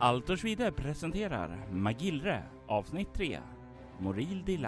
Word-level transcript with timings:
Altersvide 0.00 0.70
presenterar 0.72 1.50
Magillre 1.72 2.44
avsnitt 2.68 3.12
3 3.12 3.40
Moril 3.98 4.44
de 4.44 4.58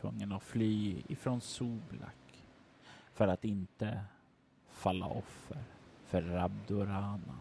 tvungen 0.00 0.32
att 0.32 0.42
fly 0.42 1.02
ifrån 1.08 1.40
Soblak 1.40 2.44
för 3.12 3.28
att 3.28 3.44
inte 3.44 4.04
falla 4.68 5.06
offer 5.06 5.62
för 6.04 6.22
Rabdurana. 6.22 7.38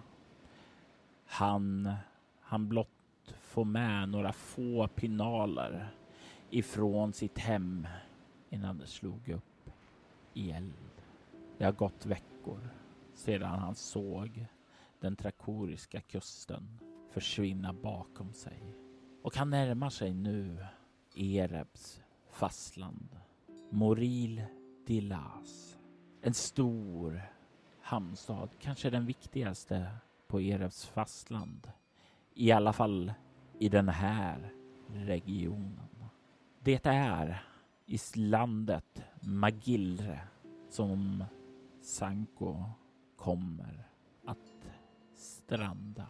Han, 1.25 1.93
han 2.41 2.69
blott 2.69 3.35
får 3.41 3.65
med 3.65 4.09
några 4.09 4.33
få 4.33 4.87
pinaler 4.87 5.89
ifrån 6.49 7.13
sitt 7.13 7.37
hem 7.37 7.87
innan 8.49 8.77
det 8.77 8.87
slog 8.87 9.29
upp 9.29 9.69
i 10.33 10.51
eld. 10.51 10.73
Det 11.57 11.65
har 11.65 11.71
gått 11.71 12.05
veckor 12.05 12.69
sedan 13.13 13.59
han 13.59 13.75
såg 13.75 14.45
den 14.99 15.15
trakoriska 15.15 16.01
kusten 16.01 16.79
försvinna 17.11 17.73
bakom 17.73 18.33
sig 18.33 18.75
och 19.21 19.35
han 19.35 19.49
närmar 19.49 19.89
sig 19.89 20.13
nu 20.13 20.65
Erebs 21.15 22.03
fastland. 22.37 23.17
Moril 23.69 24.43
Dilas. 24.85 25.77
En 26.21 26.33
stor 26.33 27.21
hamnstad, 27.81 28.49
kanske 28.59 28.89
den 28.89 29.05
viktigaste 29.05 29.87
på 30.27 30.41
Erevs 30.41 30.85
fastland. 30.85 31.71
I 32.33 32.51
alla 32.51 32.73
fall 32.73 33.13
i 33.59 33.69
den 33.69 33.89
här 33.89 34.53
regionen. 34.93 36.05
Det 36.59 36.85
är 36.85 37.43
i 37.85 37.97
landet 38.15 39.03
Magillre 39.21 40.19
som 40.69 41.23
Sanko 41.81 42.63
kommer 43.15 43.87
att 44.25 44.69
stranda. 45.15 46.07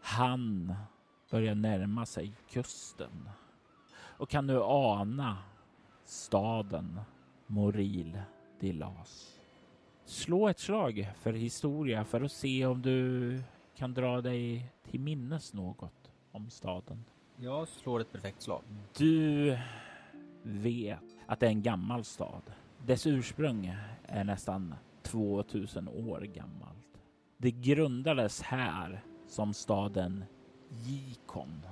Han 0.00 0.74
börjar 1.30 1.54
närma 1.54 2.06
sig 2.06 2.32
kusten 2.50 3.28
och 4.18 4.28
kan 4.28 4.46
nu 4.46 4.60
ana 4.62 5.38
staden 6.04 7.00
Moril 7.46 8.18
de 8.60 8.72
Las. 8.72 9.38
Slå 10.04 10.48
ett 10.48 10.58
slag 10.58 11.08
för 11.16 11.32
historia 11.32 12.04
för 12.04 12.20
att 12.20 12.32
se 12.32 12.66
om 12.66 12.82
du 12.82 13.42
kan 13.76 13.94
dra 13.94 14.20
dig 14.20 14.72
till 14.90 15.00
minnes 15.00 15.54
något 15.54 16.10
om 16.32 16.50
staden. 16.50 17.04
Jag 17.36 17.68
slår 17.68 18.00
ett 18.00 18.12
perfekt 18.12 18.42
slag. 18.42 18.62
Du 18.96 19.58
vet 20.42 20.98
att 21.26 21.40
det 21.40 21.46
är 21.46 21.50
en 21.50 21.62
gammal 21.62 22.04
stad. 22.04 22.42
Dess 22.86 23.06
ursprung 23.06 23.76
är 24.06 24.24
nästan 24.24 24.74
2000 25.02 25.88
år 25.88 26.20
gammalt. 26.20 27.02
Det 27.36 27.50
grundades 27.50 28.42
här 28.42 29.04
som 29.26 29.54
staden 29.54 30.24
Gikon 30.68 31.66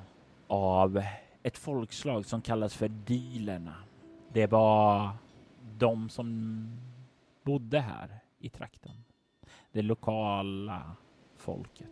av 0.47 1.03
ett 1.45 1.59
folkslag 1.59 2.27
som 2.27 2.43
kallas 2.43 2.75
för 2.75 2.89
Dilerna. 2.89 3.75
Det 4.33 4.47
var 4.47 5.11
de 5.79 6.09
som 6.09 6.67
bodde 7.43 7.81
här 7.81 8.19
i 8.39 8.49
trakten. 8.49 9.05
Det 9.73 9.83
lokala 9.83 10.97
folket. 11.37 11.91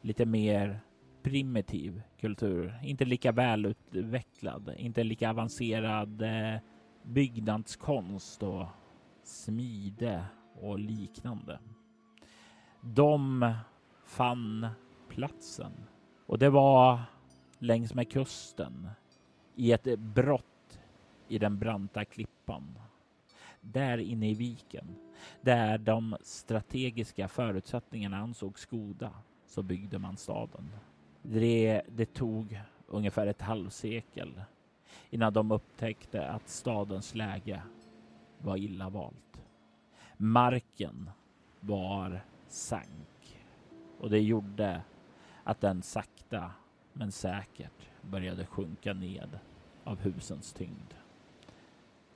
Lite 0.00 0.26
mer 0.26 0.80
primitiv 1.22 2.02
kultur, 2.20 2.80
inte 2.82 3.04
lika 3.04 3.32
välutvecklad, 3.32 4.74
inte 4.78 5.04
lika 5.04 5.30
avancerad 5.30 6.22
eh, 6.22 6.60
byggnadskonst 7.02 8.42
och 8.42 8.66
smide 9.24 10.24
och 10.60 10.78
liknande. 10.78 11.58
De 12.80 13.52
fann 14.06 14.68
platsen 15.08 15.72
och 16.26 16.38
det 16.38 16.50
var 16.50 17.00
längs 17.58 17.94
med 17.94 18.10
kusten 18.10 18.88
i 19.54 19.72
ett 19.72 19.98
brott 19.98 20.80
i 21.28 21.38
den 21.38 21.58
branta 21.58 22.04
klippan. 22.04 22.78
Där 23.60 23.98
inne 23.98 24.30
i 24.30 24.34
viken, 24.34 24.96
där 25.40 25.78
de 25.78 26.16
strategiska 26.22 27.28
förutsättningarna 27.28 28.16
ansågs 28.16 28.66
goda, 28.66 29.10
så 29.46 29.62
byggde 29.62 29.98
man 29.98 30.16
staden. 30.16 30.70
Det, 31.22 31.82
det 31.88 32.14
tog 32.14 32.60
ungefär 32.86 33.26
ett 33.26 33.42
halvsekel 33.42 34.40
innan 35.10 35.32
de 35.32 35.50
upptäckte 35.50 36.28
att 36.28 36.48
stadens 36.48 37.14
läge 37.14 37.62
var 38.38 38.56
illa 38.56 38.88
valt. 38.88 39.42
Marken 40.16 41.10
var 41.60 42.24
sank 42.48 43.38
och 43.98 44.10
det 44.10 44.20
gjorde 44.20 44.82
att 45.44 45.60
den 45.60 45.82
sakta 45.82 46.50
men 46.94 47.12
säkert 47.12 47.90
började 48.02 48.46
sjunka 48.46 48.92
ned 48.92 49.38
av 49.84 49.98
husens 50.00 50.52
tyngd. 50.52 50.94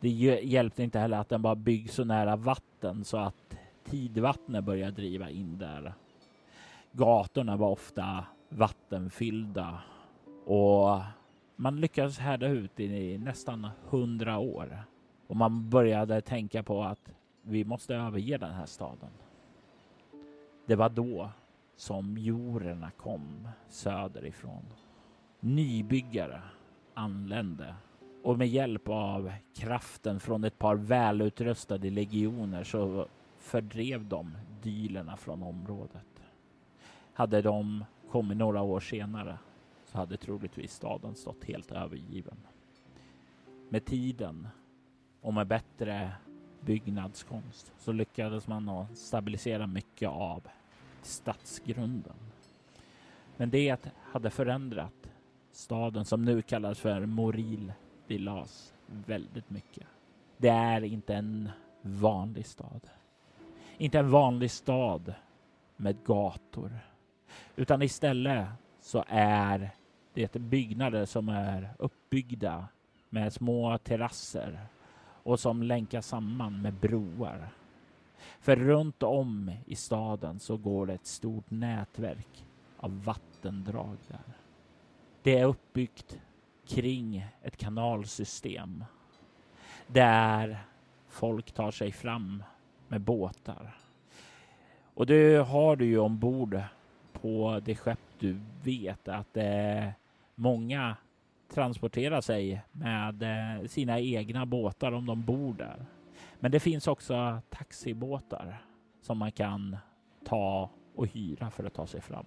Det 0.00 0.08
hjälpte 0.08 0.82
inte 0.82 0.98
heller 0.98 1.18
att 1.18 1.28
den 1.28 1.42
var 1.42 1.54
byggd 1.54 1.90
så 1.90 2.04
nära 2.04 2.36
vatten 2.36 3.04
så 3.04 3.16
att 3.16 3.56
tidvattnet 3.84 4.64
började 4.64 4.92
driva 4.92 5.30
in 5.30 5.58
där. 5.58 5.94
Gatorna 6.92 7.56
var 7.56 7.70
ofta 7.70 8.24
vattenfyllda 8.48 9.82
och 10.44 11.00
man 11.56 11.80
lyckades 11.80 12.18
härda 12.18 12.48
ut 12.48 12.80
i 12.80 13.18
nästan 13.18 13.68
hundra 13.88 14.38
år 14.38 14.82
och 15.26 15.36
man 15.36 15.70
började 15.70 16.20
tänka 16.20 16.62
på 16.62 16.82
att 16.82 17.12
vi 17.42 17.64
måste 17.64 17.94
överge 17.94 18.38
den 18.38 18.54
här 18.54 18.66
staden. 18.66 19.10
Det 20.66 20.76
var 20.76 20.88
då 20.88 21.30
som 21.78 22.18
jorerna 22.18 22.90
kom 22.90 23.48
söderifrån. 23.68 24.64
Nybyggare 25.40 26.42
anlände 26.94 27.74
och 28.22 28.38
med 28.38 28.48
hjälp 28.48 28.88
av 28.88 29.32
kraften 29.54 30.20
från 30.20 30.44
ett 30.44 30.58
par 30.58 30.76
välutrustade 30.76 31.90
legioner 31.90 32.64
så 32.64 33.06
fördrev 33.36 34.08
de 34.08 34.38
dylerna 34.62 35.16
från 35.16 35.42
området. 35.42 36.22
Hade 37.12 37.42
de 37.42 37.84
kommit 38.10 38.36
några 38.36 38.62
år 38.62 38.80
senare 38.80 39.38
så 39.86 39.98
hade 39.98 40.16
troligtvis 40.16 40.72
staden 40.72 41.14
stått 41.14 41.44
helt 41.44 41.72
övergiven. 41.72 42.36
Med 43.68 43.84
tiden 43.84 44.48
och 45.20 45.34
med 45.34 45.46
bättre 45.46 46.12
byggnadskonst 46.60 47.72
så 47.78 47.92
lyckades 47.92 48.46
man 48.46 48.68
att 48.68 48.98
stabilisera 48.98 49.66
mycket 49.66 50.08
av 50.08 50.42
stadsgrunden. 51.02 52.16
Men 53.36 53.50
det 53.50 53.90
hade 54.12 54.30
förändrat 54.30 55.10
staden 55.52 56.04
som 56.04 56.24
nu 56.24 56.42
kallas 56.42 56.78
för 56.78 57.06
Moril 57.06 57.72
de 58.06 58.18
Las 58.18 58.74
väldigt 58.86 59.50
mycket. 59.50 59.86
Det 60.36 60.48
är 60.48 60.84
inte 60.84 61.14
en 61.14 61.50
vanlig 61.82 62.46
stad. 62.46 62.80
Inte 63.78 63.98
en 63.98 64.10
vanlig 64.10 64.50
stad 64.50 65.14
med 65.76 66.04
gator, 66.04 66.78
utan 67.56 67.82
istället 67.82 68.48
så 68.80 69.04
är 69.08 69.70
det 70.14 70.32
byggnader 70.36 71.04
som 71.04 71.28
är 71.28 71.70
uppbyggda 71.78 72.68
med 73.08 73.32
små 73.32 73.78
terrasser 73.78 74.58
och 75.22 75.40
som 75.40 75.62
länkas 75.62 76.06
samman 76.06 76.62
med 76.62 76.74
broar. 76.74 77.48
För 78.40 78.56
runt 78.56 79.02
om 79.02 79.52
i 79.66 79.76
staden 79.76 80.40
så 80.40 80.56
går 80.56 80.86
det 80.86 80.94
ett 80.94 81.06
stort 81.06 81.50
nätverk 81.50 82.44
av 82.76 83.04
vattendrag 83.04 83.96
där. 84.08 84.34
Det 85.22 85.38
är 85.38 85.44
uppbyggt 85.44 86.18
kring 86.66 87.26
ett 87.42 87.56
kanalsystem 87.56 88.84
där 89.86 90.58
folk 91.08 91.52
tar 91.52 91.70
sig 91.70 91.92
fram 91.92 92.42
med 92.88 93.00
båtar. 93.00 93.76
Och 94.94 95.06
det 95.06 95.36
har 95.36 95.76
du 95.76 95.84
ju 95.84 95.98
ombord 95.98 96.60
på 97.12 97.60
det 97.64 97.74
skepp 97.74 97.98
du 98.18 98.40
vet 98.62 99.08
att 99.08 99.36
eh, 99.36 99.88
många 100.34 100.96
transporterar 101.54 102.20
sig 102.20 102.62
med 102.72 103.22
eh, 103.22 103.66
sina 103.66 104.00
egna 104.00 104.46
båtar 104.46 104.92
om 104.92 105.06
de 105.06 105.22
bor 105.22 105.54
där. 105.54 105.86
Men 106.40 106.50
det 106.50 106.60
finns 106.60 106.86
också 106.86 107.40
taxibåtar 107.50 108.62
som 109.00 109.18
man 109.18 109.32
kan 109.32 109.76
ta 110.24 110.70
och 110.94 111.06
hyra 111.06 111.50
för 111.50 111.64
att 111.64 111.74
ta 111.74 111.86
sig 111.86 112.00
fram. 112.00 112.26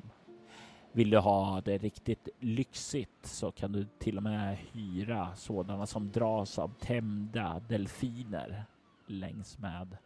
Vill 0.92 1.10
du 1.10 1.18
ha 1.18 1.62
det 1.62 1.78
riktigt 1.78 2.30
lyxigt 2.40 3.26
så 3.26 3.52
kan 3.52 3.72
du 3.72 3.88
till 4.00 4.18
och 4.18 4.24
med 4.24 4.58
hyra 4.58 5.36
sådana 5.36 5.86
som 5.86 6.12
dras 6.12 6.60
av 6.60 6.74
tämjda 6.80 7.62
delfiner 7.68 8.66
längs 9.08 9.60
med 9.60 9.98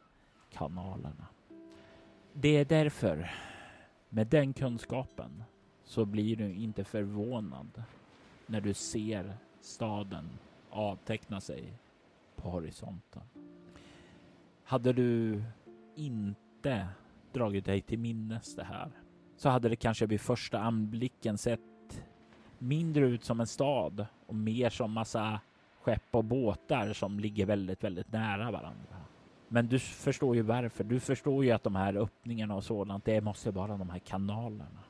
kanalerna. 0.52 1.28
Det 2.34 2.58
är 2.58 2.66
därför, 2.66 3.32
med 4.10 4.28
den 4.28 4.54
kunskapen, 4.54 5.44
så 5.84 6.06
blir 6.06 6.36
du 6.36 6.54
inte 6.54 6.84
förvånad 6.84 7.84
när 8.46 8.62
du 8.62 8.74
ser 8.74 9.38
staden 9.62 10.30
avteckna 10.70 11.42
sig 11.42 11.74
på 12.36 12.50
horisonten. 12.50 13.22
Hade 14.67 14.94
du 14.94 15.44
inte 15.95 16.88
dragit 17.33 17.65
dig 17.65 17.81
till 17.81 18.00
minnes 18.00 18.56
det 18.56 18.63
här 18.63 18.91
så 19.38 19.50
hade 19.50 19.69
det 19.69 19.75
kanske 19.75 20.06
vid 20.06 20.21
första 20.21 20.59
anblicken 20.59 21.38
sett 21.38 21.59
mindre 22.57 23.06
ut 23.06 23.23
som 23.23 23.39
en 23.39 23.47
stad 23.47 24.06
och 24.25 24.35
mer 24.35 24.69
som 24.69 24.91
massa 24.91 25.39
skepp 25.81 26.03
och 26.12 26.23
båtar 26.23 26.94
som 26.94 27.19
ligger 27.19 27.45
väldigt, 27.45 27.83
väldigt 27.83 28.12
nära 28.12 28.51
varandra. 28.51 28.95
Men 29.47 29.67
du 29.67 29.79
förstår 29.79 30.35
ju 30.35 30.41
varför. 30.41 30.83
Du 30.83 31.00
förstår 31.00 31.45
ju 31.45 31.51
att 31.51 31.63
de 31.63 31.75
här 31.75 31.95
öppningarna 31.95 32.56
och 32.56 32.63
sådant, 32.63 33.06
det 33.06 33.21
måste 33.21 33.51
vara 33.51 33.77
de 33.77 33.89
här 33.89 34.00
kanalerna. 34.00 34.83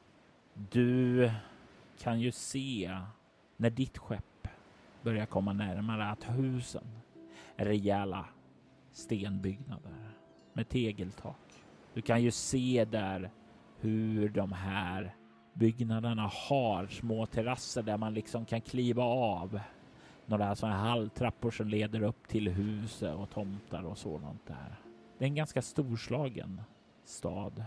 Du 0.54 1.32
kan 2.00 2.20
ju 2.20 2.32
se 2.32 3.00
när 3.58 3.70
ditt 3.70 3.98
skepp 3.98 4.48
börjar 5.02 5.26
komma 5.26 5.54
närmare 5.54 6.06
att 6.06 6.24
husen 6.24 6.88
är 7.56 7.66
rejäla 7.66 8.26
stenbyggnader 8.96 10.12
med 10.54 10.70
tegeltak. 10.70 11.64
Du 11.94 12.02
kan 12.02 12.24
ju 12.24 12.32
se 12.32 12.86
där 12.86 13.32
hur 13.80 14.30
de 14.30 14.52
här 14.52 15.16
byggnaderna 15.54 16.32
har 16.34 16.88
små 16.88 17.26
terrasser 17.26 17.84
där 17.84 17.98
man 17.98 18.14
liksom 18.14 18.46
kan 18.46 18.62
kliva 18.62 19.04
av 19.04 19.60
några 20.26 20.56
sådana 20.56 20.78
här 20.78 20.90
halvtrappor 20.90 21.52
som 21.52 21.68
leder 21.68 22.04
upp 22.04 22.28
till 22.28 22.50
huset 22.50 23.16
och 23.16 23.30
tomtar 23.30 23.84
och 23.84 23.98
sådant 23.98 24.48
där. 24.48 24.76
Det 25.18 25.26
är 25.26 25.30
en 25.30 25.36
ganska 25.36 25.62
storslagen 25.62 26.62
stad. 27.04 27.64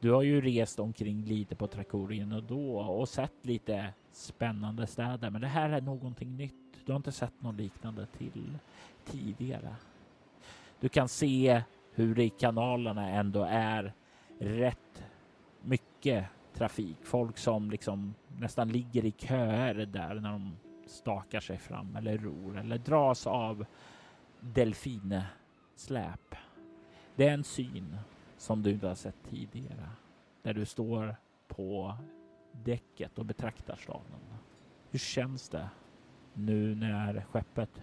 Du 0.00 0.10
har 0.10 0.22
ju 0.22 0.40
rest 0.40 0.80
omkring 0.80 1.24
lite 1.24 1.56
på 1.56 1.66
Trakorien 1.66 2.32
och 2.32 2.42
då 2.42 2.78
och 2.78 3.08
sett 3.08 3.46
lite 3.46 3.92
spännande 4.12 4.86
städer, 4.86 5.30
men 5.30 5.40
det 5.40 5.46
här 5.46 5.70
är 5.70 5.80
någonting 5.80 6.36
nytt. 6.36 6.54
Du 6.86 6.92
har 6.92 6.96
inte 6.96 7.12
sett 7.12 7.42
något 7.42 7.56
liknande 7.56 8.06
till 8.06 8.58
tidigare. 9.06 9.76
Du 10.80 10.88
kan 10.88 11.08
se 11.08 11.62
hur 11.92 12.14
det 12.14 12.24
i 12.24 12.30
kanalerna 12.30 13.08
ändå 13.08 13.42
är 13.50 13.92
rätt 14.38 15.04
mycket 15.62 16.26
trafik. 16.54 16.96
Folk 17.02 17.38
som 17.38 17.70
liksom 17.70 18.14
nästan 18.38 18.68
ligger 18.68 19.04
i 19.04 19.10
köer 19.10 19.74
där 19.74 20.14
när 20.14 20.32
de 20.32 20.56
stakar 20.86 21.40
sig 21.40 21.58
fram 21.58 21.96
eller 21.96 22.18
ror 22.18 22.58
eller 22.58 22.78
dras 22.78 23.26
av 23.26 23.66
delfinsläp. 24.40 26.34
Det 27.16 27.28
är 27.28 27.34
en 27.34 27.44
syn 27.44 27.96
som 28.36 28.62
du 28.62 28.70
inte 28.70 28.88
har 28.88 28.94
sett 28.94 29.24
tidigare. 29.30 29.88
Där 30.42 30.54
du 30.54 30.64
står 30.64 31.16
på 31.48 31.96
däcket 32.52 33.18
och 33.18 33.24
betraktar 33.24 33.76
staden. 33.76 34.20
Hur 34.90 34.98
känns 34.98 35.48
det 35.48 35.68
nu 36.34 36.74
när 36.74 37.24
skeppet 37.30 37.82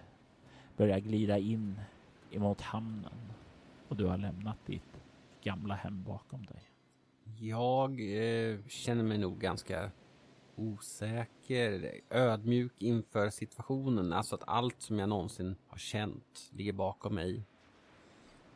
börjar 0.76 0.98
glida 0.98 1.38
in 1.38 1.80
emot 2.30 2.60
hamnen 2.60 3.32
och 3.88 3.96
du 3.96 4.06
har 4.06 4.18
lämnat 4.18 4.58
ditt 4.66 5.00
gamla 5.42 5.74
hem 5.74 6.02
bakom 6.02 6.46
dig? 6.46 6.62
Jag 7.38 7.90
eh, 7.90 8.58
känner 8.68 9.02
mig 9.02 9.18
nog 9.18 9.38
ganska 9.38 9.90
osäker, 10.56 12.00
ödmjuk 12.10 12.82
inför 12.82 13.30
situationen. 13.30 14.12
Alltså 14.12 14.34
att 14.34 14.42
allt 14.46 14.82
som 14.82 14.98
jag 14.98 15.08
någonsin 15.08 15.56
har 15.66 15.78
känt 15.78 16.50
ligger 16.52 16.72
bakom 16.72 17.14
mig. 17.14 17.42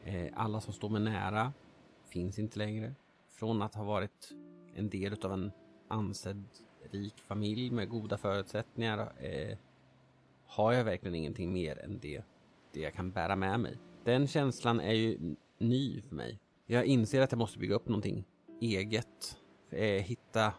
Eh, 0.04 0.32
alla 0.34 0.60
som 0.60 0.72
står 0.72 0.88
mig 0.88 1.02
nära 1.02 1.52
finns 2.04 2.38
inte 2.38 2.58
längre. 2.58 2.94
Från 3.28 3.62
att 3.62 3.74
ha 3.74 3.84
varit 3.84 4.32
en 4.74 4.88
del 4.88 5.24
av 5.24 5.32
en 5.32 5.52
ansedd 5.88 6.44
rik 6.90 7.18
familj 7.18 7.70
med 7.70 7.88
goda 7.88 8.18
förutsättningar 8.18 9.12
eh, 9.18 9.58
har 10.46 10.72
jag 10.72 10.84
verkligen 10.84 11.14
ingenting 11.14 11.52
mer 11.52 11.78
än 11.84 11.98
det, 11.98 12.22
det 12.72 12.80
jag 12.80 12.94
kan 12.94 13.10
bära 13.10 13.36
med 13.36 13.60
mig. 13.60 13.78
Den 14.04 14.26
känslan 14.26 14.80
är 14.80 14.92
ju 14.92 15.36
ny 15.58 16.00
för 16.00 16.14
mig. 16.14 16.38
Jag 16.66 16.84
inser 16.84 17.20
att 17.20 17.32
jag 17.32 17.38
måste 17.38 17.58
bygga 17.58 17.74
upp 17.74 17.88
någonting 17.88 18.24
eget. 18.60 19.38
Eh, 19.70 20.02
hitta 20.02 20.52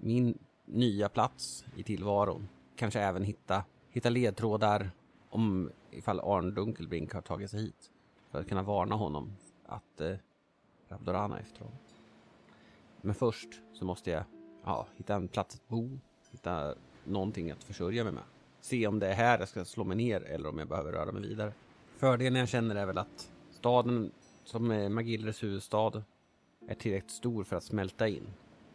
min 0.00 0.38
nya 0.64 1.08
plats 1.08 1.64
i 1.76 1.82
tillvaron. 1.82 2.48
Kanske 2.76 3.00
även 3.00 3.22
hitta, 3.22 3.64
hitta 3.90 4.08
ledtrådar 4.08 4.90
om 5.30 5.70
ifall 5.90 6.20
Arn 6.20 6.54
Dunkelbrink 6.54 7.12
har 7.12 7.22
tagit 7.22 7.50
sig 7.50 7.60
hit. 7.60 7.90
För 8.30 8.40
att 8.40 8.48
kunna 8.48 8.62
varna 8.62 8.94
honom 8.94 9.36
att 9.66 10.00
eh, 10.00 10.16
Rabdorana 10.88 11.38
efter 11.38 11.58
honom. 11.58 11.78
Men 13.00 13.14
först 13.14 13.48
så 13.72 13.84
måste 13.84 14.10
jag 14.10 14.24
ja, 14.64 14.86
hitta 14.96 15.14
en 15.14 15.28
plats 15.28 15.54
att 15.54 15.68
bo, 15.68 15.98
hitta 16.30 16.74
någonting 17.04 17.50
att 17.50 17.64
försörja 17.64 18.04
mig 18.04 18.12
med. 18.12 18.22
Se 18.66 18.86
om 18.86 18.98
det 18.98 19.06
är 19.06 19.14
här 19.14 19.38
jag 19.38 19.48
ska 19.48 19.64
slå 19.64 19.84
mig 19.84 19.96
ner 19.96 20.20
eller 20.20 20.48
om 20.48 20.58
jag 20.58 20.68
behöver 20.68 20.92
röra 20.92 21.12
mig 21.12 21.22
vidare. 21.22 21.52
Fördelen 21.96 22.38
jag 22.38 22.48
känner 22.48 22.74
är 22.76 22.86
väl 22.86 22.98
att 22.98 23.32
staden 23.50 24.10
som 24.44 24.70
är 24.70 24.88
Magillres 24.88 25.42
huvudstad 25.42 26.02
är 26.68 26.74
tillräckligt 26.74 27.10
stor 27.10 27.44
för 27.44 27.56
att 27.56 27.64
smälta 27.64 28.08
in. 28.08 28.26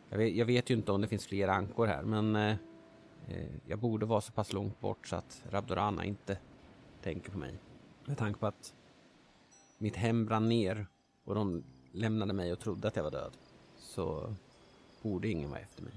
Jag 0.09 0.17
vet, 0.17 0.35
jag 0.35 0.45
vet 0.45 0.69
ju 0.69 0.75
inte 0.75 0.91
om 0.91 1.01
det 1.01 1.07
finns 1.07 1.27
fler 1.27 1.47
ankor 1.47 1.85
här 1.85 2.03
men 2.03 2.35
eh, 2.35 2.55
eh, 3.27 3.45
jag 3.65 3.79
borde 3.79 4.05
vara 4.05 4.21
så 4.21 4.31
pass 4.31 4.53
långt 4.53 4.79
bort 4.79 5.07
så 5.07 5.15
att 5.15 5.43
Rabdorana 5.49 6.05
inte 6.05 6.38
tänker 7.01 7.31
på 7.31 7.38
mig. 7.38 7.53
Med 8.05 8.17
tanke 8.17 8.39
på 8.39 8.47
att 8.47 8.73
mitt 9.77 9.95
hem 9.95 10.25
brann 10.25 10.49
ner 10.49 10.88
och 11.23 11.35
de 11.35 11.63
lämnade 11.91 12.33
mig 12.33 12.51
och 12.51 12.59
trodde 12.59 12.88
att 12.88 12.95
jag 12.95 13.03
var 13.03 13.11
död 13.11 13.38
så 13.77 14.35
borde 15.01 15.27
ingen 15.27 15.50
vara 15.50 15.60
efter 15.60 15.83
mig. 15.83 15.93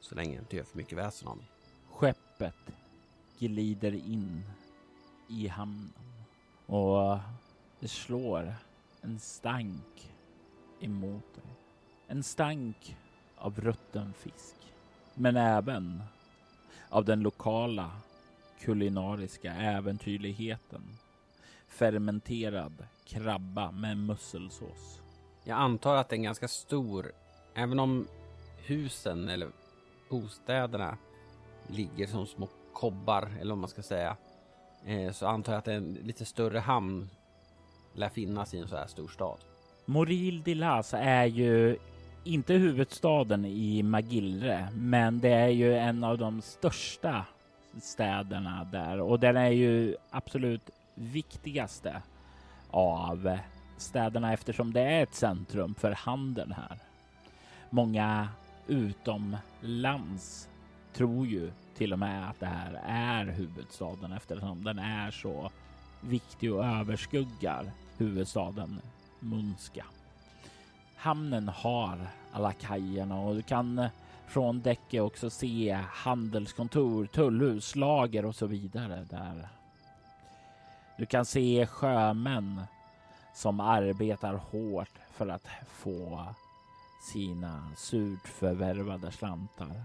Så 0.00 0.14
länge 0.14 0.34
jag 0.34 0.42
inte 0.42 0.56
gör 0.56 0.64
för 0.64 0.76
mycket 0.76 0.98
väsen 0.98 1.28
av 1.28 1.36
mig. 1.36 1.46
Skeppet 1.90 2.54
glider 3.40 3.92
in 3.94 4.44
i 5.28 5.48
hamnen 5.48 5.92
och 6.66 7.18
det 7.80 7.88
slår 7.88 8.54
en 9.00 9.18
stank 9.18 10.14
emot 10.80 11.34
dig. 11.34 11.52
En 12.06 12.22
stank 12.22 12.96
av 13.36 13.60
rutten 13.60 14.12
fisk, 14.12 14.56
men 15.14 15.36
även 15.36 16.02
av 16.88 17.04
den 17.04 17.20
lokala 17.20 17.90
kulinariska 18.60 19.52
äventyrligheten. 19.52 20.82
Fermenterad 21.68 22.86
krabba 23.04 23.70
med 23.70 23.96
musselsås. 23.96 25.02
Jag 25.44 25.58
antar 25.58 25.96
att 25.96 26.08
det 26.08 26.14
är 26.14 26.18
en 26.18 26.22
ganska 26.22 26.48
stor, 26.48 27.12
även 27.54 27.78
om 27.78 28.06
husen 28.56 29.28
eller 29.28 29.48
bostäderna 30.08 30.98
ligger 31.68 32.06
som 32.06 32.26
små 32.26 32.48
kobbar 32.74 33.28
eller 33.40 33.50
vad 33.50 33.58
man 33.58 33.68
ska 33.68 33.82
säga. 33.82 34.16
Eh, 34.84 35.12
så 35.12 35.26
antar 35.26 35.52
jag 35.52 35.58
att 35.58 35.68
en 35.68 35.94
lite 35.94 36.24
större 36.24 36.58
hamn 36.58 37.10
lär 37.94 38.08
finnas 38.08 38.54
i 38.54 38.58
en 38.58 38.68
så 38.68 38.76
här 38.76 38.86
stor 38.86 39.08
stad. 39.08 39.38
Moril 39.84 40.42
de 40.42 40.54
Las 40.54 40.94
är 40.94 41.24
ju 41.24 41.76
inte 42.24 42.54
huvudstaden 42.54 43.44
i 43.44 43.82
Magillre, 43.82 44.68
men 44.74 45.20
det 45.20 45.32
är 45.32 45.48
ju 45.48 45.76
en 45.76 46.04
av 46.04 46.18
de 46.18 46.42
största 46.42 47.26
städerna 47.82 48.68
där 48.72 49.00
och 49.00 49.20
den 49.20 49.36
är 49.36 49.50
ju 49.50 49.96
absolut 50.10 50.70
viktigaste 50.94 52.02
av 52.70 53.38
städerna 53.76 54.32
eftersom 54.32 54.72
det 54.72 54.80
är 54.80 55.02
ett 55.02 55.14
centrum 55.14 55.74
för 55.74 55.90
handeln 55.90 56.52
här. 56.52 56.78
Många 57.70 58.28
utomlands 58.66 60.49
tror 60.92 61.26
ju 61.26 61.52
till 61.74 61.92
och 61.92 61.98
med 61.98 62.30
att 62.30 62.40
det 62.40 62.46
här 62.46 62.80
är 62.86 63.24
huvudstaden 63.24 64.12
eftersom 64.12 64.64
den 64.64 64.78
är 64.78 65.10
så 65.10 65.50
viktig 66.00 66.54
och 66.54 66.64
överskuggar 66.64 67.72
huvudstaden 67.96 68.80
Munska. 69.20 69.84
Hamnen 70.96 71.48
har 71.48 72.06
alla 72.32 72.52
kajerna 72.52 73.20
och 73.20 73.34
du 73.34 73.42
kan 73.42 73.78
eh, 73.78 73.90
från 74.26 74.60
däcket 74.60 75.02
också 75.02 75.30
se 75.30 75.78
handelskontor, 75.90 77.06
tullhus, 77.06 77.76
lager 77.76 78.24
och 78.24 78.34
så 78.34 78.46
vidare 78.46 79.06
där. 79.10 79.48
Du 80.98 81.06
kan 81.06 81.24
se 81.24 81.66
sjömän 81.66 82.62
som 83.34 83.60
arbetar 83.60 84.34
hårt 84.34 84.98
för 85.12 85.28
att 85.28 85.46
få 85.68 86.26
sina 87.12 87.70
surt 87.76 88.28
förvärvade 88.28 89.10
slantar 89.10 89.82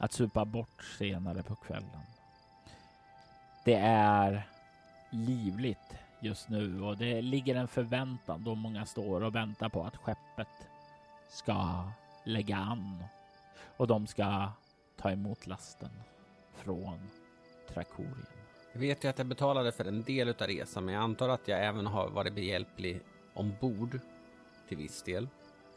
att 0.00 0.12
supa 0.12 0.44
bort 0.44 0.84
senare 0.98 1.42
på 1.42 1.54
kvällen. 1.54 2.00
Det 3.64 3.74
är 3.84 4.48
livligt 5.10 5.94
just 6.20 6.48
nu 6.48 6.82
och 6.82 6.96
det 6.96 7.22
ligger 7.22 7.54
en 7.54 7.68
förväntan 7.68 8.44
då 8.44 8.54
många 8.54 8.86
står 8.86 9.22
och 9.22 9.34
väntar 9.34 9.68
på 9.68 9.84
att 9.84 9.96
skeppet 9.96 10.68
ska 11.28 11.84
lägga 12.24 12.56
an 12.56 13.04
och 13.76 13.86
de 13.86 14.06
ska 14.06 14.48
ta 14.96 15.10
emot 15.10 15.46
lasten 15.46 15.90
från 16.54 17.10
Trakorien. 17.68 18.26
Jag 18.72 18.80
vet 18.80 19.04
ju 19.04 19.08
att 19.08 19.18
jag 19.18 19.26
betalade 19.26 19.72
för 19.72 19.84
en 19.84 20.02
del 20.02 20.28
av 20.28 20.46
resan, 20.46 20.84
men 20.84 20.94
jag 20.94 21.02
antar 21.02 21.28
att 21.28 21.48
jag 21.48 21.64
även 21.64 21.86
har 21.86 22.08
varit 22.08 22.34
behjälplig 22.34 23.00
ombord 23.34 24.00
till 24.68 24.76
viss 24.76 25.02
del 25.02 25.28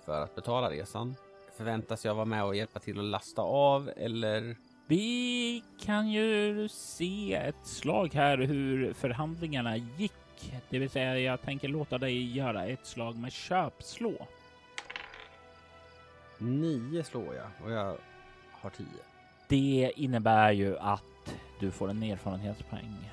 för 0.05 0.21
att 0.23 0.35
betala 0.35 0.69
resan. 0.69 1.15
Förväntas 1.57 2.05
jag 2.05 2.15
vara 2.15 2.25
med 2.25 2.43
och 2.43 2.55
hjälpa 2.55 2.79
till 2.79 2.99
att 2.99 3.05
lasta 3.05 3.41
av 3.41 3.91
eller? 3.97 4.55
Vi 4.87 5.63
kan 5.79 6.11
ju 6.11 6.67
se 6.67 7.33
ett 7.33 7.67
slag 7.67 8.13
här 8.13 8.37
hur 8.37 8.93
förhandlingarna 8.93 9.77
gick. 9.77 10.13
Det 10.69 10.79
vill 10.79 10.89
säga, 10.89 11.19
jag 11.19 11.41
tänker 11.41 11.67
låta 11.67 11.97
dig 11.97 12.37
göra 12.37 12.65
ett 12.65 12.85
slag 12.85 13.15
med 13.15 13.31
köpslå. 13.31 14.27
Nio 16.37 17.03
slår 17.03 17.35
jag 17.35 17.47
och 17.65 17.71
jag 17.71 17.97
har 18.51 18.69
tio. 18.69 19.03
Det 19.47 19.91
innebär 19.95 20.51
ju 20.51 20.77
att 20.77 21.35
du 21.59 21.71
får 21.71 21.89
en 21.89 22.03
erfarenhetspoäng 22.03 23.11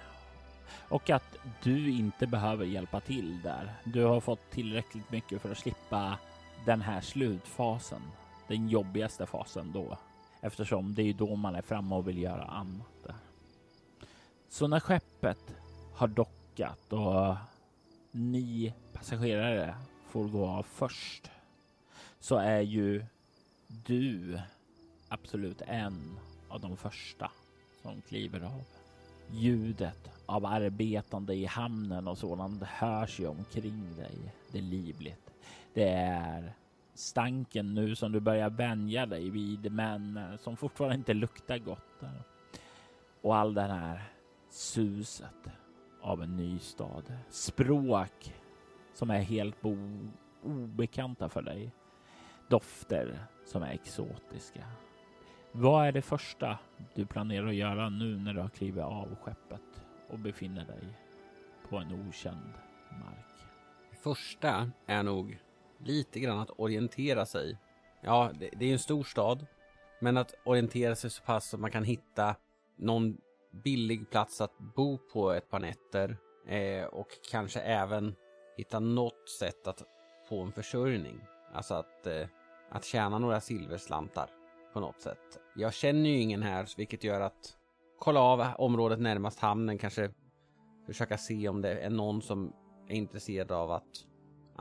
och 0.89 1.11
att 1.11 1.37
du 1.63 1.91
inte 1.91 2.27
behöver 2.27 2.65
hjälpa 2.65 3.01
till 3.01 3.43
där. 3.43 3.75
Du 3.85 4.05
har 4.05 4.21
fått 4.21 4.51
tillräckligt 4.51 5.11
mycket 5.11 5.43
för 5.43 5.51
att 5.51 5.59
slippa 5.59 6.19
den 6.67 6.81
här 6.81 7.01
slutfasen, 7.01 8.03
den 8.51 8.69
jobbigaste 8.69 9.27
fasen 9.27 9.73
då, 9.73 9.99
eftersom 10.41 10.95
det 10.95 11.03
är 11.03 11.15
då 11.15 11.37
man 11.37 11.55
är 11.55 11.63
framme 11.63 11.95
och 11.95 12.09
vill 12.09 12.19
göra 12.19 12.45
annat. 12.45 13.03
Där. 13.05 13.15
Så 14.49 14.69
när 14.69 14.81
skeppet 14.81 15.55
har 15.95 16.09
dockat 16.09 16.93
och 16.93 17.37
ni 18.11 18.75
passagerare 18.93 19.75
får 20.09 20.29
gå 20.29 20.47
av 20.47 20.63
först 20.63 21.31
så 22.21 22.37
är 22.37 22.61
ju 22.61 23.05
du 23.67 24.41
absolut 25.09 25.63
en 25.67 26.19
av 26.49 26.61
de 26.61 26.77
första 26.77 27.31
som 27.83 28.03
kliver 28.03 28.41
av. 28.41 28.63
Ljudet 29.31 30.11
av 30.27 30.47
arbetande 30.47 31.35
i 31.35 31.45
hamnen 31.45 32.09
och 32.09 32.19
sådant 32.19 32.63
hörs 32.63 33.21
ju 33.21 33.27
omkring 33.27 33.97
dig. 33.97 34.35
Det 34.53 34.59
är 34.59 34.63
livligt. 34.63 35.31
Det 35.75 35.89
är 35.89 36.55
stanken 37.01 37.75
nu 37.75 37.95
som 37.95 38.13
du 38.13 38.21
börjar 38.21 38.51
vänja 38.51 39.07
dig 39.07 39.31
vid, 39.31 39.73
men 39.73 40.17
eh, 40.17 40.37
som 40.37 40.57
fortfarande 40.57 40.97
inte 40.97 41.15
luktar 41.15 41.59
gott. 41.59 42.01
Där. 42.01 42.23
Och 43.23 43.37
all 43.37 43.55
den 43.55 43.71
här 43.71 44.03
suset 44.51 45.51
av 46.01 46.23
en 46.23 46.37
ny 46.37 46.59
stad. 46.59 47.13
Språk 47.29 48.35
som 48.95 49.11
är 49.11 49.21
helt 49.21 49.57
obekanta 50.43 51.29
för 51.29 51.43
dig. 51.43 51.71
Dofter 52.49 53.19
som 53.45 53.63
är 53.63 53.73
exotiska. 53.73 54.65
Vad 55.53 55.87
är 55.87 55.93
det 55.93 56.03
första 56.03 56.59
du 56.95 57.07
planerar 57.07 57.47
att 57.47 57.55
göra 57.55 57.89
nu 57.89 58.17
när 58.17 58.35
du 58.35 58.41
har 58.41 58.49
klivit 58.49 58.85
av 58.85 59.17
skeppet 59.23 59.85
och 60.09 60.19
befinner 60.19 60.65
dig 60.65 60.99
på 61.69 61.77
en 61.77 62.09
okänd 62.09 62.53
mark? 62.91 63.49
Det 63.91 63.97
första 63.97 64.71
är 64.87 65.03
nog 65.03 65.39
lite 65.85 66.21
grann 66.21 66.39
att 66.39 66.51
orientera 66.61 67.27
sig. 67.27 67.59
Ja, 68.03 68.31
det, 68.41 68.51
det 68.57 68.67
är 68.67 68.73
en 68.73 68.79
stor 68.79 69.05
stad, 69.05 69.47
men 70.01 70.17
att 70.17 70.35
orientera 70.45 70.95
sig 70.95 71.11
så 71.11 71.23
pass 71.23 71.55
att 71.55 71.61
man 71.61 71.71
kan 71.71 71.85
hitta 71.85 72.37
någon 72.77 73.17
billig 73.65 74.11
plats 74.11 74.41
att 74.41 74.59
bo 74.59 74.99
på 74.99 75.33
ett 75.33 75.51
par 75.51 75.61
nätter 75.61 76.17
eh, 76.47 76.85
och 76.85 77.09
kanske 77.31 77.61
även 77.61 78.15
hitta 78.57 78.81
något 78.81 79.29
sätt 79.39 79.67
att 79.67 79.83
få 80.29 80.43
en 80.43 80.53
försörjning. 80.53 81.21
Alltså 81.53 81.75
att, 81.75 82.07
eh, 82.07 82.27
att 82.71 82.85
tjäna 82.85 83.19
några 83.19 83.41
silverslantar 83.41 84.31
på 84.73 84.81
något 84.81 85.01
sätt. 85.01 85.39
Jag 85.57 85.75
känner 85.75 86.11
ju 86.11 86.21
ingen 86.21 86.43
här, 86.43 86.69
vilket 86.77 87.05
gör 87.05 87.21
att 87.21 87.57
kolla 87.99 88.21
av 88.21 88.47
området 88.59 89.01
närmast 89.01 89.41
hamnen, 89.41 89.79
kanske 89.79 90.11
försöka 90.87 91.19
se 91.19 91.49
om 91.49 91.63
det 91.63 91.79
är 91.79 91.91
någon 91.91 92.23
som 92.23 92.53
är 92.89 92.95
intresserad 92.95 93.53
av 93.53 93.71
att 93.71 94.07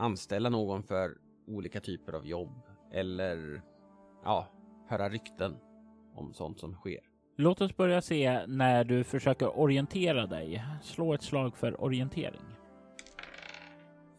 anställa 0.00 0.48
någon 0.48 0.82
för 0.82 1.16
olika 1.46 1.80
typer 1.80 2.12
av 2.12 2.26
jobb 2.26 2.62
eller 2.92 3.62
ja, 4.24 4.46
höra 4.88 5.08
rykten 5.08 5.56
om 6.14 6.32
sånt 6.32 6.58
som 6.58 6.74
sker. 6.74 7.00
Låt 7.36 7.60
oss 7.60 7.76
börja 7.76 8.02
se 8.02 8.46
när 8.46 8.84
du 8.84 9.04
försöker 9.04 9.58
orientera 9.58 10.26
dig. 10.26 10.64
Slå 10.82 11.14
ett 11.14 11.22
slag 11.22 11.56
för 11.56 11.84
orientering. 11.84 12.40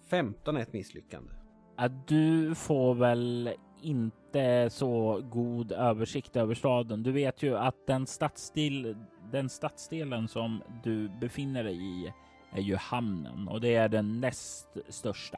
15 0.09 0.57
är 0.57 0.61
ett 0.61 0.73
misslyckande. 0.73 1.33
Att 1.75 2.07
du 2.07 2.55
får 2.55 2.95
väl 2.95 3.53
inte 3.81 4.69
så 4.69 5.21
god 5.31 5.71
översikt 5.71 6.35
över 6.35 6.55
staden. 6.55 7.03
Du 7.03 7.11
vet 7.11 7.43
ju 7.43 7.57
att 7.57 7.87
den 7.87 8.07
stadsdel, 8.07 8.95
den 9.31 9.49
stadsdelen 9.49 10.27
som 10.27 10.63
du 10.83 11.09
befinner 11.09 11.63
dig 11.63 11.75
i 11.75 12.13
är 12.51 12.61
ju 12.61 12.75
hamnen 12.75 13.47
och 13.47 13.61
det 13.61 13.75
är 13.75 13.89
den 13.89 14.19
näst 14.19 14.77
största. 14.89 15.37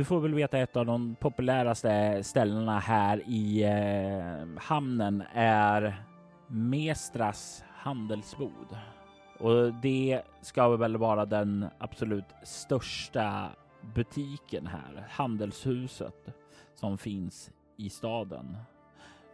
Du 0.00 0.04
får 0.04 0.20
väl 0.20 0.34
veta 0.34 0.58
ett 0.58 0.76
av 0.76 0.86
de 0.86 1.14
populäraste 1.14 2.24
ställena 2.24 2.78
här 2.78 3.22
i 3.26 3.62
eh, 3.62 4.62
hamnen 4.62 5.22
är 5.34 6.04
Mestras 6.46 7.64
handelsbod. 7.68 8.78
Och 9.38 9.74
det 9.74 10.22
ska 10.40 10.76
väl 10.76 10.96
vara 10.96 11.26
den 11.26 11.66
absolut 11.78 12.24
största 12.42 13.50
butiken 13.94 14.66
här, 14.66 15.06
handelshuset 15.10 16.28
som 16.74 16.98
finns 16.98 17.50
i 17.76 17.90
staden. 17.90 18.56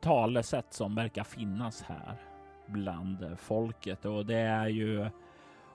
talesätt 0.00 0.72
som 0.72 0.94
verkar 0.94 1.24
finnas 1.24 1.82
här 1.82 2.27
bland 2.68 3.22
eh, 3.22 3.36
folket 3.36 4.04
och 4.04 4.26
det 4.26 4.38
är 4.38 4.68
ju 4.68 5.06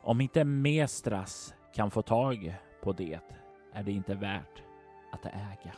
om 0.02 0.22
inte 0.22 0.44
Mestras 0.44 1.54
kan 1.76 1.92
få 1.92 2.02
tag 2.02 2.56
på 2.82 2.92
det 2.92 3.20
är 3.74 3.84
det 3.84 3.92
inte 3.92 4.16
värt 4.16 4.64
att 5.12 5.26
äga. 5.26 5.74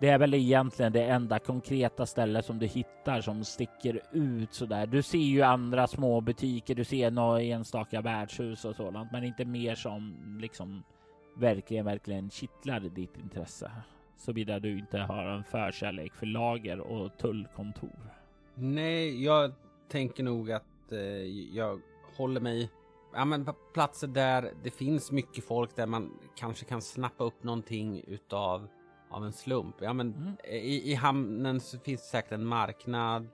Det 0.00 0.08
är 0.08 0.18
väl 0.18 0.34
egentligen 0.34 0.92
det 0.92 1.04
enda 1.04 1.38
konkreta 1.38 2.06
stället 2.06 2.44
som 2.44 2.58
du 2.58 2.66
hittar 2.66 3.20
som 3.20 3.44
sticker 3.44 4.00
ut 4.12 4.54
så 4.54 4.66
där. 4.66 4.86
Du 4.86 5.02
ser 5.02 5.18
ju 5.18 5.42
andra 5.42 5.86
små 5.86 6.20
butiker, 6.20 6.74
du 6.74 6.84
ser 6.84 7.10
några 7.10 7.42
enstaka 7.42 8.00
värdshus 8.00 8.64
och 8.64 8.76
sådant, 8.76 9.12
men 9.12 9.24
inte 9.24 9.44
mer 9.44 9.74
som 9.74 10.16
liksom 10.40 10.82
verkligen, 11.36 11.84
verkligen 11.84 12.30
kittlar 12.30 12.80
ditt 12.80 13.18
intresse. 13.18 13.70
Såvida 14.16 14.60
du 14.60 14.78
inte 14.78 14.98
har 14.98 15.24
en 15.24 15.44
förkärlek 15.44 16.14
för 16.14 16.26
lager 16.26 16.80
och 16.80 17.16
tullkontor. 17.18 18.14
Nej, 18.54 19.24
jag 19.24 19.52
tänker 19.90 20.22
nog 20.22 20.52
att 20.52 20.92
eh, 20.92 20.98
jag 21.56 21.80
håller 22.16 22.40
mig 22.40 22.70
ja, 23.14 23.24
men 23.24 23.44
på 23.44 23.52
platser 23.52 24.06
där 24.06 24.52
det 24.62 24.70
finns 24.70 25.12
mycket 25.12 25.44
folk 25.44 25.76
där 25.76 25.86
man 25.86 26.18
kanske 26.36 26.64
kan 26.64 26.82
snappa 26.82 27.24
upp 27.24 27.42
någonting 27.42 28.04
utav 28.06 28.68
av 29.10 29.24
en 29.24 29.32
slump. 29.32 29.76
Ja, 29.80 29.92
men 29.92 30.14
mm. 30.14 30.36
i, 30.44 30.90
i 30.90 30.94
hamnen 30.94 31.60
så 31.60 31.78
finns 31.78 32.00
det 32.00 32.06
säkert 32.06 32.32
en 32.32 32.46
marknad, 32.46 33.28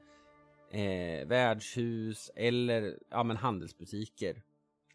eh, 0.71 1.27
värdshus 1.27 2.31
eller 2.37 2.99
ja, 3.11 3.23
men 3.23 3.37
handelsbutiker. 3.37 4.43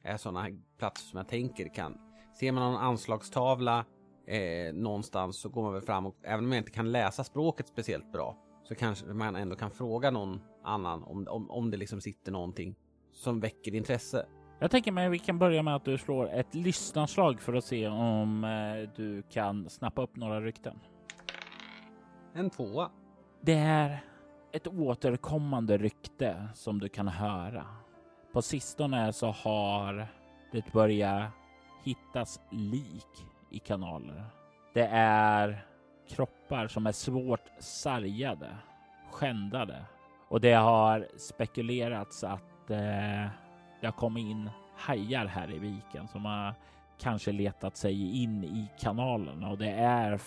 är 0.03 0.17
sådana 0.17 0.47
platser 0.77 1.07
som 1.07 1.17
jag 1.17 1.27
tänker 1.27 1.73
kan. 1.73 1.97
Ser 2.39 2.51
man 2.51 2.71
någon 2.71 2.81
anslagstavla 2.81 3.85
eh, 4.27 4.73
någonstans 4.73 5.41
så 5.41 5.49
går 5.49 5.63
man 5.63 5.73
väl 5.73 5.81
fram 5.81 6.05
och 6.05 6.15
även 6.23 6.45
om 6.45 6.51
jag 6.51 6.61
inte 6.61 6.71
kan 6.71 6.91
läsa 6.91 7.23
språket 7.23 7.67
speciellt 7.67 8.11
bra 8.11 8.37
så 8.71 8.75
kanske 8.75 9.05
man 9.05 9.35
ändå 9.35 9.55
kan 9.55 9.71
fråga 9.71 10.11
någon 10.11 10.41
annan 10.63 11.03
om, 11.03 11.27
om, 11.27 11.51
om 11.51 11.71
det 11.71 11.77
liksom 11.77 12.01
sitter 12.01 12.31
någonting 12.31 12.75
som 13.13 13.39
väcker 13.39 13.75
intresse. 13.75 14.25
Jag 14.59 14.71
tänker 14.71 14.91
mig 14.91 15.05
att 15.05 15.11
vi 15.11 15.19
kan 15.19 15.39
börja 15.39 15.63
med 15.63 15.75
att 15.75 15.85
du 15.85 15.97
slår 15.97 16.29
ett 16.29 16.55
lyssnarslag 16.55 17.41
för 17.41 17.53
att 17.53 17.65
se 17.65 17.87
om 17.87 18.43
eh, 18.43 18.89
du 18.95 19.21
kan 19.21 19.69
snappa 19.69 20.01
upp 20.01 20.15
några 20.15 20.41
rykten. 20.41 20.79
En 22.33 22.49
tvåa. 22.49 22.91
Det 23.41 23.53
är 23.53 24.03
ett 24.51 24.67
återkommande 24.67 25.77
rykte 25.77 26.47
som 26.53 26.79
du 26.79 26.89
kan 26.89 27.07
höra. 27.07 27.65
På 28.33 28.41
sistone 28.41 29.13
så 29.13 29.27
har 29.27 30.07
det 30.51 30.73
börjat 30.73 31.31
hittas 31.83 32.39
lik 32.51 33.27
i 33.49 33.59
kanaler. 33.59 34.25
Det 34.73 34.87
är 34.91 35.70
kroppar 36.15 36.67
som 36.67 36.87
är 36.87 36.91
svårt 36.91 37.45
sargade, 37.59 38.49
skändade 39.11 39.85
och 40.27 40.41
det 40.41 40.53
har 40.53 41.07
spekulerats 41.17 42.23
att 42.23 42.69
eh, 42.69 43.29
det 43.81 43.87
har 43.87 43.91
kommit 43.91 44.25
in 44.25 44.49
hajar 44.75 45.25
här 45.25 45.51
i 45.51 45.59
viken 45.59 46.07
som 46.07 46.25
har 46.25 46.53
kanske 46.99 47.31
letat 47.31 47.77
sig 47.77 48.23
in 48.23 48.43
i 48.43 48.67
kanalen 48.79 49.43
och 49.43 49.57
det 49.57 49.71
är 49.71 50.21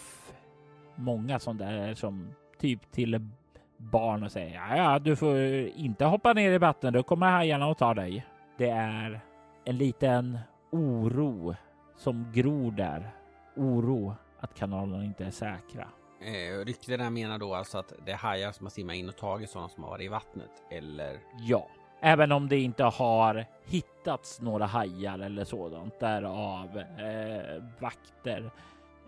många 0.94 1.38
som 1.38 1.58
där 1.58 1.94
som 1.94 2.34
typ 2.58 2.92
till 2.92 3.28
barn 3.76 4.22
och 4.22 4.32
säger 4.32 4.54
ja, 4.54 4.76
ja, 4.76 4.98
du 4.98 5.16
får 5.16 5.38
inte 5.66 6.04
hoppa 6.04 6.32
ner 6.32 6.50
i 6.50 6.58
vattnet. 6.58 6.94
Då 6.94 7.02
kommer 7.02 7.30
hajarna 7.30 7.66
och 7.66 7.78
tar 7.78 7.94
dig. 7.94 8.26
Det 8.56 8.68
är 8.68 9.20
en 9.64 9.78
liten 9.78 10.38
oro 10.70 11.54
som 11.96 12.32
gror 12.32 12.70
där. 12.70 13.10
Oro 13.56 14.16
att 14.44 14.54
kanalerna 14.54 15.04
inte 15.04 15.24
är 15.24 15.30
säkra. 15.30 15.88
Eh, 16.20 16.64
ryktena 16.64 17.10
menar 17.10 17.38
då 17.38 17.54
alltså 17.54 17.78
att 17.78 17.92
det 18.06 18.12
är 18.12 18.16
hajar 18.16 18.52
som 18.52 18.66
har 18.66 18.70
simmat 18.70 18.96
in 18.96 19.08
och 19.08 19.16
tagit 19.16 19.50
sådana 19.50 19.68
som 19.68 19.82
har 19.84 19.90
varit 19.90 20.04
i 20.04 20.08
vattnet, 20.08 20.50
eller? 20.70 21.18
Ja, 21.38 21.68
även 22.00 22.32
om 22.32 22.48
det 22.48 22.60
inte 22.60 22.84
har 22.84 23.46
hittats 23.64 24.40
några 24.40 24.66
hajar 24.66 25.18
eller 25.18 25.44
sådant 25.44 26.00
därav 26.00 26.78
eh, 26.78 27.62
vakter 27.80 28.50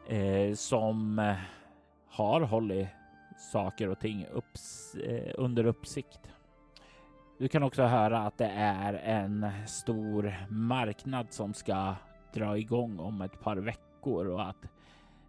eh, 0.08 0.54
som 0.54 1.18
eh, 1.18 1.36
har 2.08 2.40
hållit 2.40 2.88
saker 3.52 3.88
och 3.88 4.00
ting 4.00 4.26
upps, 4.32 4.94
eh, 4.94 5.34
under 5.34 5.66
uppsikt. 5.66 6.20
Du 7.38 7.48
kan 7.48 7.62
också 7.62 7.82
höra 7.82 8.18
att 8.18 8.38
det 8.38 8.52
är 8.56 8.94
en 8.94 9.46
stor 9.66 10.34
marknad 10.48 11.32
som 11.32 11.54
ska 11.54 11.94
dra 12.34 12.58
igång 12.58 12.98
om 12.98 13.20
ett 13.20 13.40
par 13.40 13.56
veckor 13.56 14.26
och 14.26 14.48
att 14.48 14.66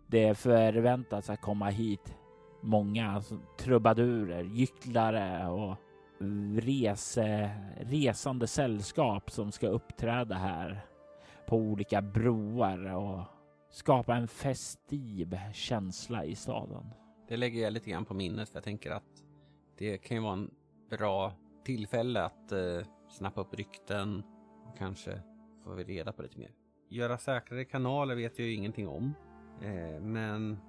det 0.07 0.37
förväntas 0.37 1.29
att 1.29 1.41
komma 1.41 1.69
hit 1.69 2.17
många 2.61 3.11
alltså, 3.11 3.39
trubadurer, 3.57 4.43
gycklare 4.43 5.47
och 5.47 5.75
rese, 6.59 7.51
resande 7.77 8.47
sällskap 8.47 9.31
som 9.31 9.51
ska 9.51 9.67
uppträda 9.67 10.35
här 10.35 10.85
på 11.47 11.55
olika 11.55 12.01
broar 12.01 12.95
och 12.95 13.23
skapa 13.69 14.15
en 14.15 14.27
festiv 14.27 15.37
känsla 15.53 16.25
i 16.25 16.35
staden. 16.35 16.85
Det 17.27 17.37
lägger 17.37 17.61
jag 17.61 17.73
lite 17.73 17.89
grann 17.89 18.05
på 18.05 18.13
minnet 18.13 18.49
för 18.49 18.55
jag 18.55 18.63
tänker 18.63 18.91
att 18.91 19.23
det 19.77 19.97
kan 19.97 20.17
ju 20.17 20.23
vara 20.23 20.33
en 20.33 20.51
bra 20.89 21.33
tillfälle 21.65 22.23
att 22.23 22.51
eh, 22.51 22.87
snappa 23.09 23.41
upp 23.41 23.53
rykten 23.53 24.23
och 24.65 24.77
kanske 24.77 25.21
få 25.63 25.73
vi 25.73 25.83
reda 25.83 26.11
på 26.11 26.21
lite 26.21 26.39
mer. 26.39 26.51
Göra 26.89 27.17
säkrare 27.17 27.65
kanaler 27.65 28.15
vet 28.15 28.39
jag 28.39 28.47
ju 28.47 28.53
ingenting 28.53 28.87
om. 28.87 29.13
Eh, 29.61 30.01
men 30.01 30.59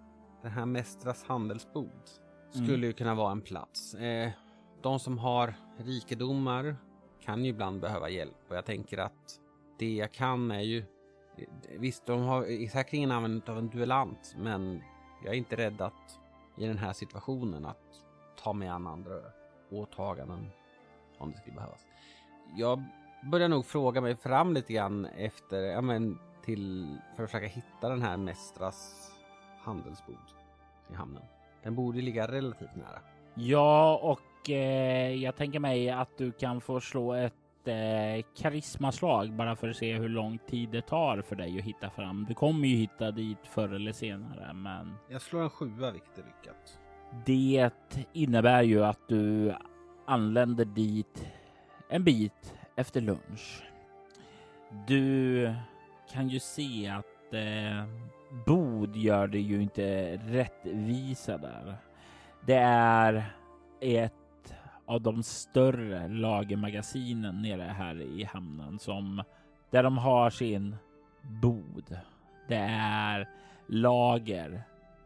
det 0.43 0.49
här 0.49 0.67
Mästras 0.67 1.25
handelsbod 1.25 2.01
skulle 2.51 2.75
mm. 2.75 2.85
ju 2.85 2.93
kunna 2.93 3.15
vara 3.15 3.33
en 3.33 3.41
plats. 3.41 3.95
Eh, 3.95 4.31
de 4.83 4.99
som 4.99 5.19
har 5.19 5.55
rikedomar 5.79 6.77
kan 7.21 7.45
ju 7.45 7.51
ibland 7.51 7.81
behöva 7.81 8.09
hjälp 8.09 8.37
och 8.49 8.57
jag 8.57 8.65
tänker 8.65 8.99
att 8.99 9.41
det 9.79 9.95
jag 9.95 10.13
kan 10.13 10.51
är 10.51 10.61
ju 10.61 10.85
Visst, 11.79 12.07
de 12.07 12.21
har 12.21 12.69
säkert 12.69 12.93
ingen 12.93 13.11
användning 13.11 13.43
av 13.47 13.59
en 13.59 13.69
duellant, 13.69 14.35
men 14.39 14.83
jag 15.25 15.35
är 15.35 15.39
inte 15.39 15.57
rädd 15.57 15.81
att 15.81 16.21
i 16.57 16.67
den 16.67 16.79
här 16.79 16.93
situationen 16.93 17.67
att 17.67 18.05
ta 18.43 18.53
mig 18.53 18.69
an 18.69 18.87
andra 18.87 19.21
åtaganden 19.71 20.51
om 21.19 21.33
det 21.33 21.39
skulle 21.39 21.55
behövas. 21.55 21.87
Jag 22.57 22.85
börjar 23.31 23.49
nog 23.49 23.67
fråga 23.67 24.01
mig 24.01 24.17
fram 24.17 24.53
lite 24.53 24.73
grann 24.73 25.05
efter, 25.05 25.61
ja 25.61 25.81
men 25.81 26.19
till, 26.49 26.99
för 27.17 27.25
att 27.25 27.31
försöka 27.31 27.47
hitta 27.47 27.89
den 27.89 28.03
här 28.03 28.17
Mästras 28.17 29.11
handelsbod 29.59 30.17
i 30.91 30.95
hamnen. 30.95 31.23
Den 31.63 31.75
borde 31.75 32.01
ligga 32.01 32.27
relativt 32.27 32.77
nära. 32.77 33.01
Ja, 33.35 34.01
och 34.03 34.51
eh, 34.51 35.15
jag 35.15 35.37
tänker 35.37 35.61
mig 35.61 35.91
att 35.91 36.19
du 36.19 36.33
kan 36.33 36.61
få 36.61 36.81
slå 36.81 37.13
ett 37.13 37.35
eh, 37.65 38.25
karismaslag 38.37 39.33
bara 39.33 39.57
för 39.57 39.69
att 39.69 39.77
se 39.77 39.95
hur 39.95 40.09
lång 40.09 40.39
tid 40.39 40.69
det 40.69 40.83
tar 40.83 41.23
för 41.23 41.37
dig 41.37 41.59
att 41.59 41.65
hitta 41.65 41.91
fram. 41.91 42.27
Du 42.29 42.35
kommer 42.35 42.69
ju 42.69 42.77
hitta 42.77 43.11
dit 43.11 43.47
förr 43.47 43.75
eller 43.75 43.93
senare, 43.93 44.53
men. 44.53 44.95
Jag 45.09 45.23
slår 45.23 45.43
en 45.43 45.51
sjua, 45.51 45.91
vilket 45.91 46.19
är 46.19 46.23
lyckat. 46.23 46.79
Det 47.27 47.71
innebär 48.13 48.63
ju 48.63 48.85
att 48.85 49.09
du 49.09 49.55
anländer 50.07 50.65
dit 50.65 51.27
en 51.89 52.05
bit 52.05 52.55
efter 52.77 53.01
lunch. 53.01 53.63
Du 54.87 55.55
kan 56.13 56.29
ju 56.29 56.41
se 56.41 56.89
att 56.89 57.35
eh, 57.35 57.85
Bod 58.47 58.97
gör 58.97 59.27
det 59.27 59.41
ju 59.41 59.63
inte 59.63 60.17
rättvisa 60.17 61.39
där. 61.39 61.77
Det 62.47 62.55
är 62.55 63.33
ett 63.81 64.55
av 64.87 65.01
de 65.01 65.23
större 65.23 66.09
lagermagasinen 66.09 67.43
nere 67.43 67.63
här 67.63 68.01
i 68.01 68.25
hamnen 68.25 68.79
som 68.79 69.23
där 69.71 69.83
de 69.83 69.99
har 69.99 70.31
sin 70.31 70.77
bod. 71.23 71.99
Det 72.49 72.67
är 72.71 73.29
lager 73.67 74.63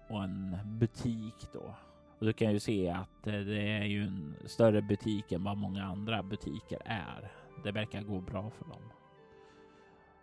och 0.09 0.25
en 0.25 0.59
butik 0.65 1.47
då. 1.53 1.75
Och 2.19 2.27
du 2.27 2.33
kan 2.33 2.53
ju 2.53 2.61
se 2.61 2.91
att 2.91 3.27
eh, 3.27 3.33
det 3.33 3.63
är 3.63 3.85
ju 3.85 4.03
en 4.03 4.35
större 4.47 4.83
butik 4.83 5.33
än 5.33 5.45
vad 5.45 5.57
många 5.57 5.85
andra 5.85 6.23
butiker 6.23 6.83
är. 6.85 7.33
Det 7.65 7.73
verkar 7.73 8.03
gå 8.03 8.21
bra 8.21 8.51
för 8.51 8.65
dem. 8.65 8.83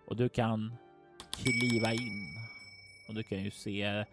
Och 0.10 0.16
du 0.16 0.30
kan 0.30 0.74
kliva 1.32 1.94
in 1.94 2.26
och 3.08 3.16
du 3.16 3.24
kan 3.24 3.44
ju 3.44 3.52
se 3.52 4.06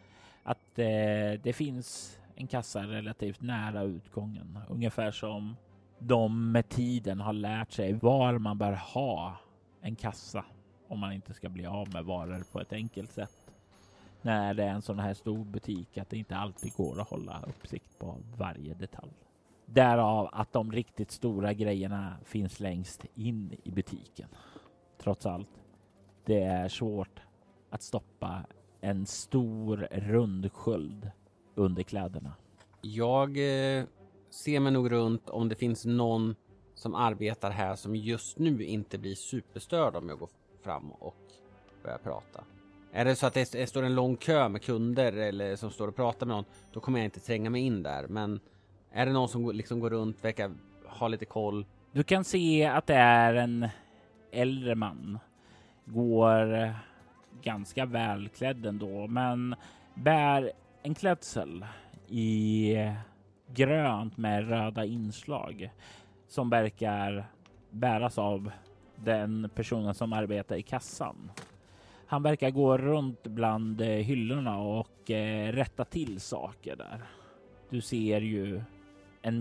att 0.42 0.78
eh, 0.78 1.40
det 1.42 1.56
finns 1.56 2.18
en 2.34 2.46
kassa 2.46 2.82
relativt 2.82 3.40
nära 3.40 3.82
utgången. 3.82 4.58
Ungefär 4.68 5.10
som 5.10 5.56
de 5.98 6.52
med 6.52 6.68
tiden 6.68 7.20
har 7.20 7.32
lärt 7.32 7.72
sig 7.72 7.92
var 7.92 8.38
man 8.38 8.58
bör 8.58 8.72
ha 8.72 9.36
en 9.80 9.96
kassa 9.96 10.44
om 10.88 10.98
man 10.98 11.12
inte 11.12 11.34
ska 11.34 11.48
bli 11.48 11.66
av 11.66 11.92
med 11.92 12.04
varor 12.04 12.44
på 12.52 12.60
ett 12.60 12.72
enkelt 12.72 13.12
sätt. 13.12 13.52
När 14.22 14.54
det 14.54 14.64
är 14.64 14.70
en 14.70 14.82
sån 14.82 14.98
här 14.98 15.14
stor 15.14 15.44
butik 15.44 15.98
att 15.98 16.10
det 16.10 16.16
inte 16.18 16.36
alltid 16.36 16.72
går 16.72 17.00
att 17.00 17.08
hålla 17.08 17.42
uppsikt 17.48 17.98
på 17.98 18.16
varje 18.36 18.74
detalj. 18.74 19.12
Därav 19.66 20.28
att 20.32 20.52
de 20.52 20.72
riktigt 20.72 21.10
stora 21.10 21.52
grejerna 21.52 22.16
finns 22.24 22.60
längst 22.60 23.04
in 23.14 23.56
i 23.62 23.70
butiken. 23.70 24.28
Trots 24.98 25.26
allt, 25.26 25.65
det 26.26 26.42
är 26.42 26.68
svårt 26.68 27.20
att 27.70 27.82
stoppa 27.82 28.44
en 28.80 29.06
stor 29.06 29.88
rund 29.90 30.52
sköld 30.52 31.10
under 31.54 31.82
kläderna. 31.82 32.32
Jag 32.80 33.28
eh, 33.28 33.84
ser 34.30 34.60
mig 34.60 34.72
nog 34.72 34.92
runt 34.92 35.30
om 35.30 35.48
det 35.48 35.54
finns 35.54 35.84
någon 35.84 36.34
som 36.74 36.94
arbetar 36.94 37.50
här 37.50 37.74
som 37.74 37.96
just 37.96 38.38
nu 38.38 38.64
inte 38.64 38.98
blir 38.98 39.14
superstörd 39.14 39.96
om 39.96 40.08
jag 40.08 40.18
går 40.18 40.28
fram 40.62 40.90
och 40.90 41.16
börjar 41.82 41.98
prata. 41.98 42.44
Är 42.92 43.04
det 43.04 43.16
så 43.16 43.26
att 43.26 43.34
det 43.34 43.68
står 43.68 43.82
en 43.82 43.94
lång 43.94 44.16
kö 44.16 44.48
med 44.48 44.62
kunder 44.62 45.12
eller 45.12 45.56
som 45.56 45.70
står 45.70 45.88
och 45.88 45.96
pratar 45.96 46.26
med 46.26 46.36
någon, 46.36 46.44
då 46.72 46.80
kommer 46.80 46.98
jag 46.98 47.04
inte 47.04 47.20
tränga 47.20 47.50
mig 47.50 47.62
in 47.62 47.82
där. 47.82 48.06
Men 48.08 48.40
är 48.92 49.06
det 49.06 49.12
någon 49.12 49.28
som 49.28 49.50
liksom 49.50 49.80
går 49.80 49.90
runt, 49.90 50.24
verkar 50.24 50.52
ha 50.86 51.08
lite 51.08 51.24
koll? 51.24 51.66
Du 51.92 52.02
kan 52.02 52.24
se 52.24 52.64
att 52.64 52.86
det 52.86 52.94
är 52.94 53.34
en 53.34 53.68
äldre 54.32 54.74
man. 54.74 55.18
Går 55.86 56.54
eh, 56.54 56.70
ganska 57.42 57.86
välklädd 57.86 58.66
ändå, 58.66 59.06
men 59.06 59.54
bär 59.94 60.52
en 60.82 60.94
klädsel 60.94 61.64
i 62.08 62.74
grönt 63.54 64.16
med 64.16 64.48
röda 64.48 64.84
inslag 64.84 65.70
som 66.28 66.50
verkar 66.50 67.26
bäras 67.70 68.18
av 68.18 68.50
den 68.96 69.50
personen 69.54 69.94
som 69.94 70.12
arbetar 70.12 70.56
i 70.56 70.62
kassan. 70.62 71.30
Han 72.06 72.22
verkar 72.22 72.50
gå 72.50 72.78
runt 72.78 73.22
bland 73.22 73.80
eh, 73.80 73.88
hyllorna 73.88 74.58
och 74.58 75.10
eh, 75.10 75.52
rätta 75.52 75.84
till 75.84 76.20
saker 76.20 76.76
där. 76.76 77.02
Du 77.70 77.80
ser 77.80 78.20
ju 78.20 78.62
en 79.22 79.40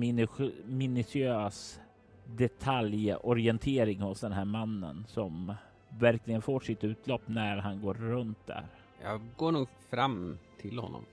minutiös 0.65 1.79
detaljorientering 2.25 4.01
hos 4.01 4.21
den 4.21 4.31
här 4.31 4.45
mannen 4.45 5.05
som 5.07 5.53
verkligen 5.99 6.41
får 6.41 6.59
sitt 6.59 6.83
utlopp 6.83 7.21
när 7.25 7.57
han 7.57 7.81
går 7.81 7.93
runt 7.93 8.47
där. 8.47 8.65
Jag 9.03 9.21
går 9.37 9.51
nog 9.51 9.67
fram 9.89 10.37
till 10.61 10.79
honom. 10.79 11.05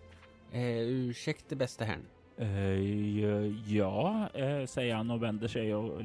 Eh, 0.53 0.79
ursäkta 0.79 1.57
bästa 1.57 1.85
herrn. 1.85 2.07
Eh, 2.37 3.75
ja, 3.77 4.29
eh, 4.35 4.67
säger 4.67 4.95
han 4.95 5.11
och 5.11 5.23
vänder 5.23 5.49
sig 5.49 5.75
och 5.75 6.01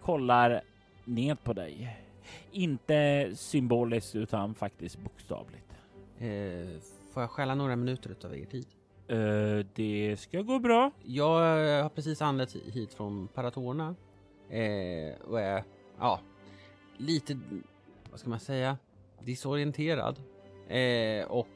kollar 0.00 0.60
ned 1.04 1.42
på 1.42 1.52
dig. 1.52 1.96
Inte 2.52 3.30
symboliskt 3.34 4.14
utan 4.14 4.54
faktiskt 4.54 4.98
bokstavligt. 4.98 5.70
Eh, 6.18 6.80
får 7.12 7.22
jag 7.22 7.30
stjäla 7.30 7.54
några 7.54 7.76
minuter 7.76 8.16
av 8.24 8.36
er 8.36 8.44
tid? 8.44 8.66
Eh, 9.08 9.66
det 9.74 10.16
ska 10.20 10.42
gå 10.42 10.58
bra. 10.58 10.90
Jag 11.04 11.82
har 11.82 11.88
precis 11.88 12.22
anlänt 12.22 12.56
hit 12.56 12.94
från 12.94 13.28
Paratorna 13.28 13.94
eh, 14.48 15.20
och 15.24 15.40
är 15.40 15.64
ja, 15.98 16.20
lite, 16.96 17.38
vad 18.10 18.20
ska 18.20 18.28
man 18.28 18.40
säga, 18.40 18.78
disorienterad. 19.24 20.20
Eh, 20.68 21.24
och 21.24 21.48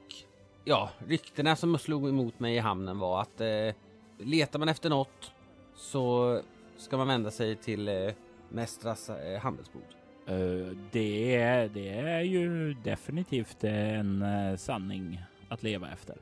ja, 0.64 0.90
ryktena 1.06 1.56
som 1.56 1.78
slog 1.78 2.08
emot 2.08 2.40
mig 2.40 2.56
i 2.56 2.58
hamnen 2.58 2.98
var 2.98 3.20
att 3.20 3.40
eh, 3.40 3.74
letar 4.18 4.58
man 4.58 4.68
efter 4.68 4.90
något 4.90 5.32
så 5.76 6.40
ska 6.76 6.96
man 6.96 7.08
vända 7.08 7.30
sig 7.30 7.56
till 7.56 7.88
eh, 7.88 8.12
Mästras 8.48 9.10
eh, 9.10 9.40
handelsbod. 9.40 9.82
Uh, 10.30 10.76
det, 10.92 11.34
är, 11.36 11.68
det 11.68 11.88
är 11.88 12.20
ju 12.20 12.74
definitivt 12.74 13.64
en 13.64 14.22
uh, 14.22 14.56
sanning 14.56 15.22
att 15.48 15.62
leva 15.62 15.90
efter. 15.92 16.16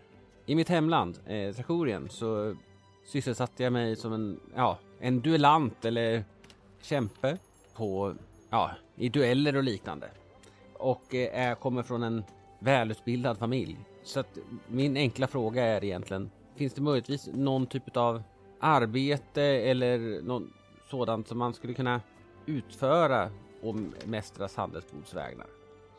I 0.47 0.55
mitt 0.55 0.69
hemland, 0.69 1.19
eh, 1.27 1.55
Trakorien, 1.55 2.09
så 2.09 2.57
sysselsatte 3.05 3.63
jag 3.63 3.73
mig 3.73 3.97
som 3.97 4.13
en, 4.13 4.41
ja, 4.55 4.79
en 5.01 5.21
duellant 5.21 5.85
eller 5.85 6.25
kämpe 6.81 7.39
på, 7.75 8.15
ja, 8.51 8.71
i 8.97 9.09
dueller 9.09 9.57
och 9.57 9.63
liknande. 9.63 10.11
Och 10.83 11.15
eh, 11.15 11.49
är, 11.49 11.55
kommer 11.55 11.83
från 11.83 12.03
en 12.03 12.25
välutbildad 12.59 13.39
familj. 13.39 13.77
Så 14.03 14.21
att 14.21 14.39
min 14.67 14.97
enkla 14.97 15.27
fråga 15.27 15.65
är 15.65 15.85
egentligen, 15.85 16.31
finns 16.57 16.75
det 16.75 16.83
möjligtvis 16.83 17.29
någon 17.35 17.67
typ 17.67 17.97
av 17.97 18.23
arbete 18.61 19.43
eller 19.43 20.23
något 20.23 20.43
sådant 20.91 21.29
som 21.29 21.39
man 21.39 21.55
skulle 21.55 21.75
kunna 21.75 22.01
utföra 22.47 23.31
och 23.63 23.75
Mästras 24.05 24.57
handelsbods 24.57 25.15
vägnar? 25.15 25.47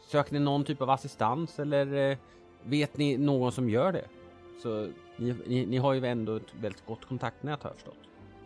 Söker 0.07 0.33
ni 0.33 0.39
någon 0.39 0.63
typ 0.63 0.81
av 0.81 0.89
assistans 0.89 1.59
eller 1.59 2.11
eh, 2.11 2.17
vet 2.63 2.97
ni 2.97 3.17
någon 3.17 3.51
som 3.51 3.69
gör 3.69 3.91
det? 3.91 4.05
Så 4.61 4.89
ni, 5.17 5.35
ni, 5.47 5.65
ni 5.65 5.77
har 5.77 5.93
ju 5.93 6.05
ändå 6.05 6.35
ett 6.35 6.55
väldigt 6.61 6.85
gott 6.85 7.05
kontaktnät 7.05 7.63
har 7.63 7.69
jag 7.69 7.75
förstått. 7.75 7.97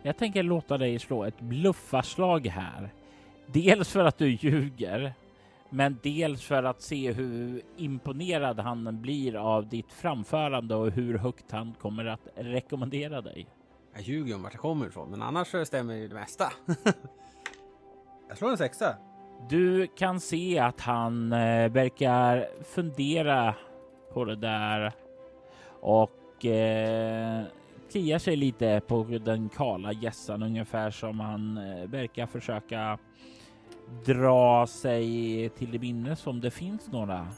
Jag 0.02 0.16
tänker 0.16 0.42
låta 0.42 0.78
dig 0.78 0.98
slå 0.98 1.24
ett 1.24 1.40
bluffarslag 1.40 2.46
här. 2.46 2.90
Dels 3.46 3.88
för 3.88 4.04
att 4.04 4.18
du 4.18 4.28
ljuger, 4.30 5.14
men 5.70 5.98
dels 6.02 6.42
för 6.42 6.62
att 6.62 6.82
se 6.82 7.12
hur 7.12 7.62
imponerad 7.76 8.60
han 8.60 9.00
blir 9.02 9.36
av 9.36 9.68
ditt 9.68 9.92
framförande 9.92 10.74
och 10.74 10.90
hur 10.90 11.18
högt 11.18 11.50
han 11.50 11.74
kommer 11.80 12.04
att 12.04 12.28
rekommendera 12.34 13.20
dig. 13.20 13.46
Jag 13.92 14.02
ljuger 14.02 14.34
om 14.34 14.42
vart 14.42 14.52
jag 14.52 14.62
kommer 14.62 14.86
ifrån, 14.86 15.10
men 15.10 15.22
annars 15.22 15.48
så 15.48 15.64
stämmer 15.64 15.94
ju 15.94 16.08
det 16.08 16.14
mesta. 16.14 16.52
jag 18.28 18.38
slår 18.38 18.50
en 18.50 18.58
sexa. 18.58 18.96
Du 19.48 19.86
kan 19.86 20.20
se 20.20 20.58
att 20.58 20.80
han 20.80 21.32
eh, 21.32 21.70
verkar 21.70 22.48
fundera 22.64 23.54
på 24.12 24.24
det 24.24 24.36
där 24.36 24.92
och 25.80 26.44
eh, 26.46 27.44
kliar 27.90 28.18
sig 28.18 28.36
lite 28.36 28.80
på 28.86 29.04
den 29.04 29.48
kala 29.48 29.92
gässan 29.92 30.42
ungefär 30.42 30.90
som 30.90 31.20
han 31.20 31.58
eh, 31.58 31.88
verkar 31.88 32.26
försöka 32.26 32.98
dra 34.04 34.66
sig 34.66 35.48
till 35.48 35.70
det 35.70 35.78
minnes 35.78 36.26
om 36.26 36.40
det 36.40 36.50
finns 36.50 36.92
några 36.92 37.28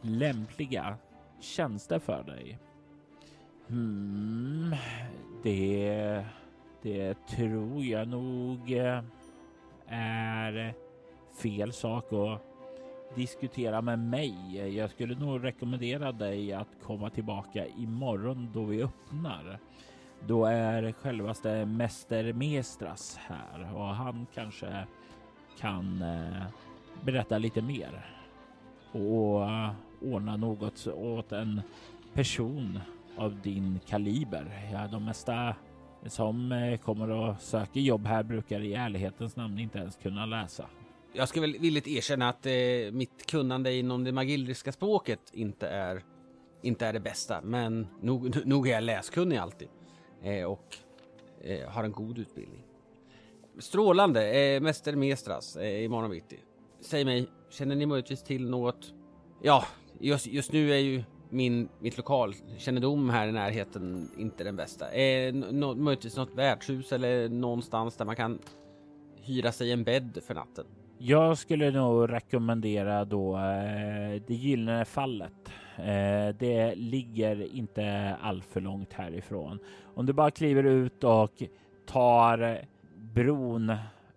lämpliga 0.00 0.96
tjänster 1.40 1.98
för 1.98 2.22
dig. 2.22 2.58
Hmm, 3.68 4.74
det, 5.42 6.24
det 6.82 7.26
tror 7.26 7.84
jag 7.84 8.08
nog 8.08 8.72
eh, 8.72 9.02
är 9.86 10.74
fel 11.42 11.72
sak 11.72 12.12
att 12.12 12.42
diskutera 13.14 13.80
med 13.80 13.98
mig. 13.98 14.56
Jag 14.76 14.90
skulle 14.90 15.14
nog 15.14 15.44
rekommendera 15.44 16.12
dig 16.12 16.52
att 16.52 16.68
komma 16.82 17.10
tillbaka 17.10 17.66
imorgon 17.66 18.50
då 18.54 18.64
vi 18.64 18.82
öppnar. 18.82 19.58
Då 20.26 20.44
är 20.44 20.92
självaste 20.92 21.66
Mäster 21.66 22.32
Mestras 22.32 23.16
här 23.16 23.74
och 23.74 23.86
han 23.86 24.26
kanske 24.34 24.86
kan 25.60 26.02
eh, 26.02 26.46
berätta 27.04 27.38
lite 27.38 27.62
mer 27.62 28.06
och 28.92 29.42
eh, 29.42 29.70
ordna 30.02 30.36
något 30.36 30.86
åt 30.86 31.32
en 31.32 31.60
person 32.14 32.80
av 33.16 33.40
din 33.40 33.80
kaliber. 33.86 34.70
Ja, 34.72 34.88
de 34.88 35.04
mesta 35.04 35.54
som 36.06 36.52
eh, 36.52 36.78
kommer 36.78 37.10
och 37.10 37.40
söker 37.40 37.80
jobb 37.80 38.06
här 38.06 38.22
brukar 38.22 38.60
i 38.60 38.74
ärlighetens 38.74 39.36
namn 39.36 39.58
inte 39.58 39.78
ens 39.78 39.96
kunna 39.96 40.26
läsa. 40.26 40.66
Jag 41.12 41.28
ska 41.28 41.40
väl 41.40 41.58
villigt 41.58 41.88
erkänna 41.88 42.28
att 42.28 42.46
eh, 42.46 42.52
mitt 42.92 43.26
kunnande 43.26 43.74
inom 43.74 44.04
det 44.04 44.12
magilriska 44.12 44.72
språket 44.72 45.20
inte 45.32 45.68
är, 45.68 46.02
inte 46.62 46.86
är 46.86 46.92
det 46.92 47.00
bästa, 47.00 47.40
men 47.42 47.86
nog, 48.00 48.46
nog 48.46 48.68
är 48.68 48.72
jag 48.72 48.84
läskunnig 48.84 49.36
alltid 49.36 49.68
eh, 50.22 50.44
och 50.44 50.76
eh, 51.40 51.68
har 51.68 51.84
en 51.84 51.92
god 51.92 52.18
utbildning. 52.18 52.62
Strålande, 53.60 54.40
eh, 54.40 54.60
Mäster 54.60 54.96
Mestras 54.96 55.56
eh, 55.56 55.84
imorgon 55.84 56.10
bitti. 56.10 56.38
Säg 56.80 57.04
mig, 57.04 57.28
känner 57.50 57.76
ni 57.76 57.86
möjligtvis 57.86 58.22
till 58.22 58.50
något? 58.50 58.94
Ja, 59.42 59.64
just, 60.00 60.26
just 60.26 60.52
nu 60.52 60.72
är 60.72 60.78
ju 60.78 61.02
min, 61.30 61.68
mitt 61.80 61.96
lokalkännedom 61.96 63.10
här 63.10 63.28
i 63.28 63.32
närheten 63.32 64.10
inte 64.18 64.44
den 64.44 64.56
bästa. 64.56 64.92
Eh, 64.92 65.34
no, 65.34 65.74
möjligtvis 65.74 66.16
något 66.16 66.34
värdshus 66.34 66.92
eller 66.92 67.28
någonstans 67.28 67.96
där 67.96 68.04
man 68.04 68.16
kan 68.16 68.38
hyra 69.22 69.52
sig 69.52 69.72
en 69.72 69.84
bädd 69.84 70.18
för 70.26 70.34
natten. 70.34 70.64
Jag 70.98 71.38
skulle 71.38 71.70
nog 71.70 72.12
rekommendera 72.12 73.04
då 73.04 73.36
eh, 73.36 74.22
det 74.26 74.34
gyllene 74.34 74.84
fallet. 74.84 75.52
Eh, 75.76 76.36
det 76.38 76.74
ligger 76.74 77.54
inte 77.54 78.16
alltför 78.20 78.60
långt 78.60 78.92
härifrån. 78.92 79.58
Om 79.94 80.06
du 80.06 80.12
bara 80.12 80.30
kliver 80.30 80.64
ut 80.64 81.04
och 81.04 81.42
tar 81.86 82.64
bron 83.12 83.72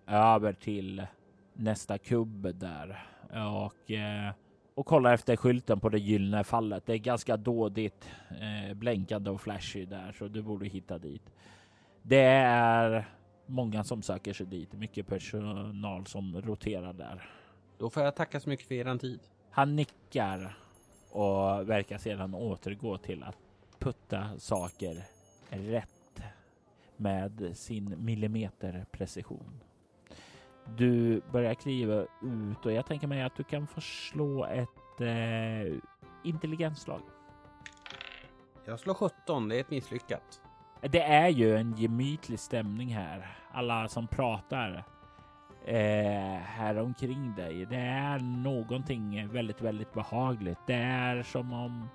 över 0.08 0.54
till 0.54 1.06
nästa 1.54 1.98
kubb 1.98 2.56
där 2.56 3.04
och, 3.30 3.92
eh, 3.92 4.32
och 4.76 4.86
kollar 4.86 5.14
efter 5.14 5.36
skylten 5.36 5.80
på 5.80 5.90
det 5.90 6.00
gyllene 6.00 6.44
fallet. 6.44 6.86
Det 6.86 6.94
är 6.94 6.98
ganska 6.98 7.38
dådigt 7.38 8.10
eh, 8.30 8.74
blänkande 8.74 9.30
och 9.30 9.42
flashy 9.42 9.86
där 9.86 10.12
så 10.12 10.28
du 10.28 10.42
borde 10.42 10.66
hitta 10.66 10.98
dit. 10.98 11.34
Det 12.02 12.26
är 12.26 13.10
många 13.46 13.84
som 13.84 14.02
söker 14.02 14.34
sig 14.34 14.46
dit. 14.46 14.74
Mycket 14.74 15.08
personal 15.08 16.06
som 16.06 16.42
roterar 16.42 16.94
där. 16.94 17.30
Då 17.78 17.90
får 17.90 18.04
jag 18.04 18.16
tacka 18.16 18.40
så 18.40 18.50
mycket 18.50 18.68
för 18.68 18.76
er 18.76 18.98
tid. 18.98 19.20
Han 19.52 19.76
nickar 19.76 20.58
och 21.12 21.70
verkar 21.70 21.98
sedan 21.98 22.36
återgå 22.36 22.98
till 22.98 23.24
att 23.24 23.38
putta 23.80 24.40
saker 24.40 25.04
rätt 25.50 26.03
med 27.04 27.52
sin 27.54 28.06
millimeter 28.06 28.86
precision. 28.92 29.60
Du 30.78 31.22
börjar 31.32 31.54
kliva 31.54 32.02
ut 32.22 32.66
och 32.66 32.72
jag 32.72 32.86
tänker 32.86 33.08
mig 33.08 33.22
att 33.22 33.36
du 33.36 33.44
kan 33.44 33.68
få 33.68 33.82
slå 33.82 34.46
ett 34.46 35.02
eh, 35.02 35.80
intelligensslag. 36.24 37.02
Jag 38.66 38.80
slår 38.80 38.94
17, 38.94 39.50
det 39.50 39.56
är 39.56 39.60
ett 39.60 39.70
misslyckat. 39.70 40.42
Det 40.82 41.02
är 41.02 41.30
ju 41.30 41.58
en 41.58 41.76
gemytlig 41.78 42.40
stämning 42.40 42.90
här. 42.90 43.38
Alla 43.52 43.88
som 43.88 44.08
pratar 44.08 44.86
eh, 45.66 46.40
här 46.42 46.78
omkring 46.78 47.36
dig. 47.36 47.66
Det 47.66 47.76
är 47.76 48.20
någonting 48.20 49.28
väldigt, 49.28 49.62
väldigt 49.62 49.94
behagligt. 49.94 50.60
Det 50.68 50.74
är 50.74 51.24
som 51.24 51.54
om 51.54 51.90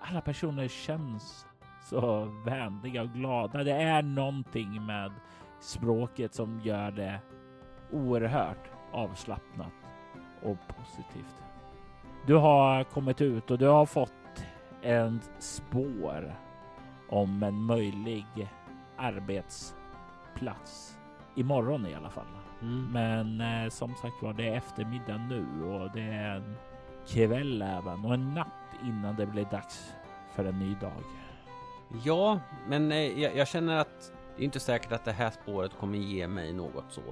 alla 0.00 0.20
personer 0.20 0.68
känns 0.68 1.46
så 1.82 2.24
vänliga 2.44 3.02
och 3.02 3.12
glada. 3.12 3.64
Det 3.64 3.72
är 3.72 4.02
någonting 4.02 4.86
med 4.86 5.12
språket 5.60 6.34
som 6.34 6.60
gör 6.60 6.90
det 6.90 7.20
oerhört 7.92 8.70
avslappnat 8.92 9.72
och 10.42 10.58
positivt. 10.76 11.44
Du 12.26 12.34
har 12.34 12.84
kommit 12.84 13.20
ut 13.20 13.50
och 13.50 13.58
du 13.58 13.66
har 13.66 13.86
fått 13.86 14.44
en 14.82 15.20
spår 15.38 16.34
om 17.08 17.42
en 17.42 17.62
möjlig 17.62 18.26
arbetsplats 18.96 20.98
imorgon 21.34 21.86
i 21.86 21.94
alla 21.94 22.10
fall. 22.10 22.26
Mm. 22.62 22.92
Men 22.92 23.40
eh, 23.40 23.70
som 23.70 23.94
sagt 23.94 24.22
var, 24.22 24.32
det 24.32 24.48
är 24.48 24.56
eftermiddag 24.56 25.16
nu 25.16 25.64
och 25.64 25.90
det 25.94 26.02
är 26.02 26.36
en 26.36 26.56
kväll 27.08 27.62
även 27.62 28.04
och 28.04 28.14
en 28.14 28.34
natt 28.34 28.46
innan 28.82 29.16
det 29.16 29.26
blir 29.26 29.44
dags 29.44 29.94
för 30.34 30.44
en 30.44 30.58
ny 30.58 30.74
dag. 30.74 31.02
Ja, 32.04 32.40
men 32.68 32.92
eh, 32.92 33.20
jag, 33.20 33.36
jag, 33.36 33.48
känner 33.48 33.76
att 33.76 34.12
det 34.36 34.42
är 34.42 34.44
inte 34.44 34.60
säkert 34.60 34.92
att 34.92 35.04
det 35.04 35.12
här 35.12 35.30
spåret 35.30 35.72
kommer 35.80 35.98
ge 35.98 36.28
mig 36.28 36.52
något 36.52 36.84
så. 36.88 37.02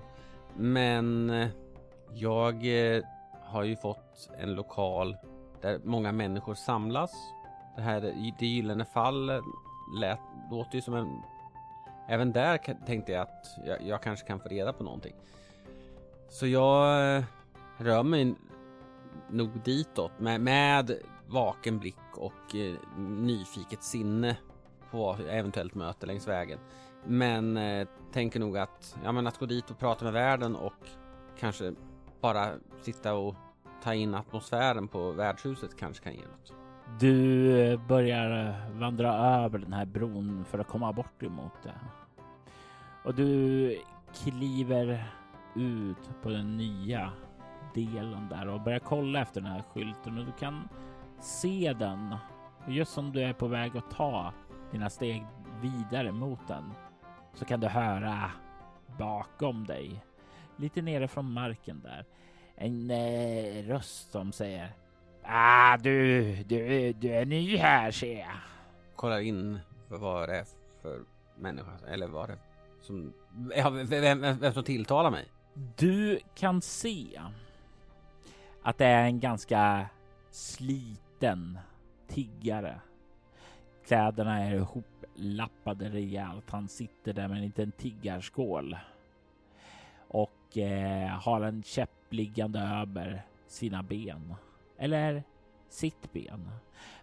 Men 0.57 1.31
eh, 1.31 1.49
jag 2.13 2.55
eh, 2.55 3.03
har 3.43 3.63
ju 3.63 3.77
fått 3.77 4.31
en 4.39 4.55
lokal 4.55 5.17
där 5.61 5.81
många 5.85 6.13
människor 6.13 6.55
samlas. 6.55 7.13
Det 7.77 7.83
här 7.83 8.01
det 8.39 8.47
gyllene 8.47 8.85
fall 8.85 9.43
lät, 10.01 10.21
låter 10.51 10.75
ju 10.75 10.81
som 10.81 10.95
en... 10.95 11.23
Även 12.09 12.33
där 12.33 12.59
tänkte 12.87 13.13
jag 13.13 13.23
att 13.23 13.47
jag, 13.67 13.83
jag 13.83 14.03
kanske 14.03 14.27
kan 14.27 14.41
få 14.41 14.49
reda 14.49 14.73
på 14.73 14.85
någonting. 14.85 15.15
Så 16.29 16.47
jag 16.47 17.25
rör 17.79 18.03
mig 18.03 18.35
nog 19.31 19.51
ditåt 19.65 20.21
med, 20.21 20.41
med 20.41 20.99
vaken 21.27 21.79
blick 21.79 22.17
och 22.17 22.55
eh, 22.55 22.75
nyfiket 22.99 23.85
sinne 23.85 24.37
på 24.91 25.17
eventuellt 25.29 25.75
möte 25.75 26.07
längs 26.07 26.29
vägen. 26.29 26.59
Men 27.05 27.57
eh, 27.57 27.89
tänker 28.13 28.41
nog 28.41 28.59
att, 28.59 28.97
ja 29.05 29.13
men 29.13 29.27
att 29.27 29.39
gå 29.39 29.47
dit 29.47 29.71
och 29.71 29.79
prata 29.79 30.05
med 30.05 30.13
världen 30.13 30.57
och 30.57 30.89
kanske 31.39 31.75
bara 32.21 32.49
sitta 32.83 33.15
och 33.15 33.35
ta 33.83 33.95
in 33.95 34.15
atmosfären 34.15 34.89
på 34.89 35.13
värdshuset 35.13 35.77
kanske 35.77 36.05
kan 36.05 36.13
ge 36.13 36.21
något. 36.21 36.53
Du 37.01 37.53
eh, 37.61 37.81
börjar 37.87 38.49
eh, 38.49 38.79
vandra 38.79 39.15
över 39.15 39.59
den 39.59 39.73
här 39.73 39.87
bron 39.87 40.45
för 40.45 40.59
att 40.59 40.69
komma 40.69 40.93
bort 40.93 41.23
emot 41.23 41.63
det. 41.63 41.81
Och 43.05 43.15
du 43.15 43.79
kliver 44.23 45.05
ut 45.55 46.11
på 46.23 46.29
den 46.29 46.57
nya 46.57 47.13
delen 47.75 48.29
där 48.29 48.49
och 48.49 48.61
börjar 48.61 48.79
kolla 48.79 49.21
efter 49.21 49.41
den 49.41 49.51
här 49.51 49.63
skylten 49.75 50.19
och 50.19 50.25
du 50.25 50.33
kan 50.33 50.69
se 51.21 51.75
den 51.79 52.17
just 52.69 52.93
som 52.93 53.13
du 53.13 53.23
är 53.23 53.33
på 53.33 53.47
väg 53.47 53.77
att 53.77 53.91
ta 53.91 54.33
dina 54.73 54.91
steg 54.91 55.27
vidare 55.61 56.13
mot 56.13 56.49
den 56.49 56.73
så 57.35 57.45
kan 57.45 57.61
du 57.61 57.67
höra 57.67 58.31
bakom 58.99 59.67
dig, 59.67 60.05
lite 60.57 60.83
nere 60.83 61.09
från 61.09 61.33
marken 61.33 61.81
där, 61.81 62.05
en 62.55 62.91
eh, 62.91 63.67
röst 63.67 64.13
som 64.13 64.33
säger 64.33 64.73
Ah, 65.23 65.77
du, 65.77 66.35
du, 66.43 66.93
du 66.93 67.09
är 67.09 67.25
ny 67.27 67.57
här 67.57 67.91
ser 67.91 68.19
jag. 68.19 68.41
Kollar 68.97 69.21
in 69.21 69.59
vad 69.89 70.29
det 70.29 70.37
är 70.37 70.47
för 70.83 71.01
människa 71.37 71.73
eller 71.89 72.07
vad 72.07 72.29
det 72.29 72.33
är 72.33 72.39
som 72.81 73.13
vem, 73.33 73.87
vem, 73.87 74.39
vem 74.39 74.53
som 74.53 74.65
tilltalar 74.65 75.11
mig. 75.11 75.29
Du 75.77 76.21
kan 76.35 76.63
se 76.63 77.21
att 78.63 78.79
det 78.79 78.87
är 78.87 79.05
en 79.05 79.21
ganska 79.21 79.87
sliten 80.31 81.59
tiggare. 82.09 82.81
Kläderna 83.91 84.39
är 84.39 84.55
ihoplappade 84.55 85.89
rejält. 85.89 86.51
Han 86.51 86.69
sitter 86.69 87.13
där 87.13 87.29
med 87.29 87.37
en 87.37 87.45
liten 87.45 87.73
tiggarskål 87.73 88.77
och 90.09 90.59
eh, 90.59 91.09
har 91.09 91.41
en 91.41 91.63
käpp 91.63 91.91
liggande 92.11 92.61
över 92.61 93.23
sina 93.47 93.83
ben 93.83 94.35
eller 94.79 95.23
sitt 95.69 96.13
ben. 96.13 96.51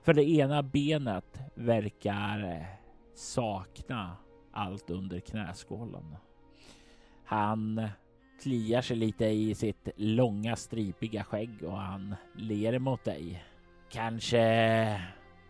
För 0.02 0.14
det 0.14 0.30
ena 0.30 0.64
benet 0.64 1.42
verkar 1.56 2.44
eh, 2.44 2.66
sakna 3.16 4.18
allt 4.52 4.90
under 4.90 5.20
knäskålen. 5.20 6.16
Han 7.26 7.88
kliar 8.42 8.82
sig 8.82 8.98
lite 8.98 9.26
i 9.26 9.56
sitt 9.56 9.90
långa 9.96 10.56
stripiga 10.56 11.24
skägg 11.24 11.64
och 11.64 11.78
han 11.78 12.16
ler 12.36 12.80
mot 12.80 13.04
dig. 13.04 13.44
Kanske 13.90 15.02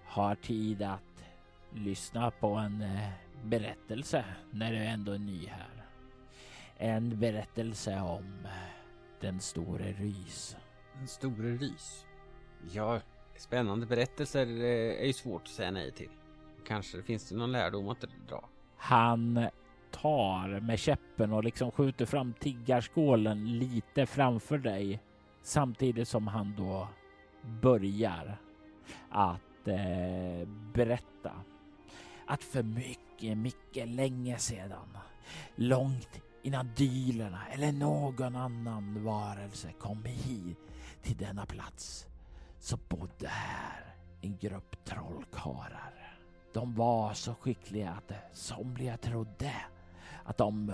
har 0.06 0.36
tid 0.36 0.82
att 0.82 1.07
lyssna 1.78 2.32
på 2.32 2.48
en 2.48 2.82
eh, 2.82 3.10
berättelse 3.44 4.26
när 4.52 4.72
du 4.72 4.78
ändå 4.78 5.12
är 5.12 5.20
ny 5.20 5.48
här. 5.48 5.86
En 6.78 7.20
berättelse 7.20 8.00
om 8.00 8.48
den 9.20 9.40
store 9.40 9.92
Rys. 9.92 10.56
Den 10.98 11.08
store 11.08 11.52
Rys? 11.52 12.06
Ja, 12.72 13.00
spännande 13.38 13.86
berättelser 13.86 14.48
eh, 14.48 15.02
är 15.02 15.06
ju 15.06 15.14
svårt 15.14 15.42
att 15.42 15.48
säga 15.48 15.72
nej 15.72 15.92
till. 15.92 16.10
Kanske 16.68 17.02
finns 17.02 17.30
det 17.30 17.36
någon 17.36 17.52
lärdom 17.52 17.90
att 17.90 18.06
dra. 18.30 18.50
Han 18.78 19.48
tar 19.92 20.60
med 20.60 20.80
käppen 20.80 21.34
och 21.34 21.44
liksom 21.44 21.72
skjuter 21.72 22.06
fram 22.06 22.34
tiggarskålen 22.34 23.60
lite 23.60 24.06
framför 24.06 24.58
dig 24.58 25.00
samtidigt 25.42 26.08
som 26.08 26.28
han 26.28 26.56
då 26.58 26.88
börjar 27.62 28.38
att 29.10 29.68
eh, 29.68 30.48
berätta 30.74 31.32
att 32.28 32.44
för 32.44 32.64
mycket, 32.64 33.38
mycket 33.38 33.88
länge 33.88 34.38
sedan, 34.38 34.98
långt 35.56 36.22
innan 36.42 36.72
dylerna 36.76 37.48
eller 37.48 37.72
någon 37.72 38.36
annan 38.36 39.04
varelse 39.04 39.72
kom 39.80 40.06
hit 40.06 40.58
till 41.02 41.18
denna 41.18 41.46
plats, 41.46 42.08
så 42.60 42.78
bodde 42.90 43.28
här 43.28 43.96
en 44.22 44.38
grupp 44.38 44.86
trollkarlar. 44.86 46.20
De 46.54 46.76
var 46.76 47.14
så 47.14 47.34
skickliga 47.34 47.92
att 47.92 48.12
somliga 48.34 48.98
trodde 48.98 49.56
att 50.24 50.38
de 50.38 50.74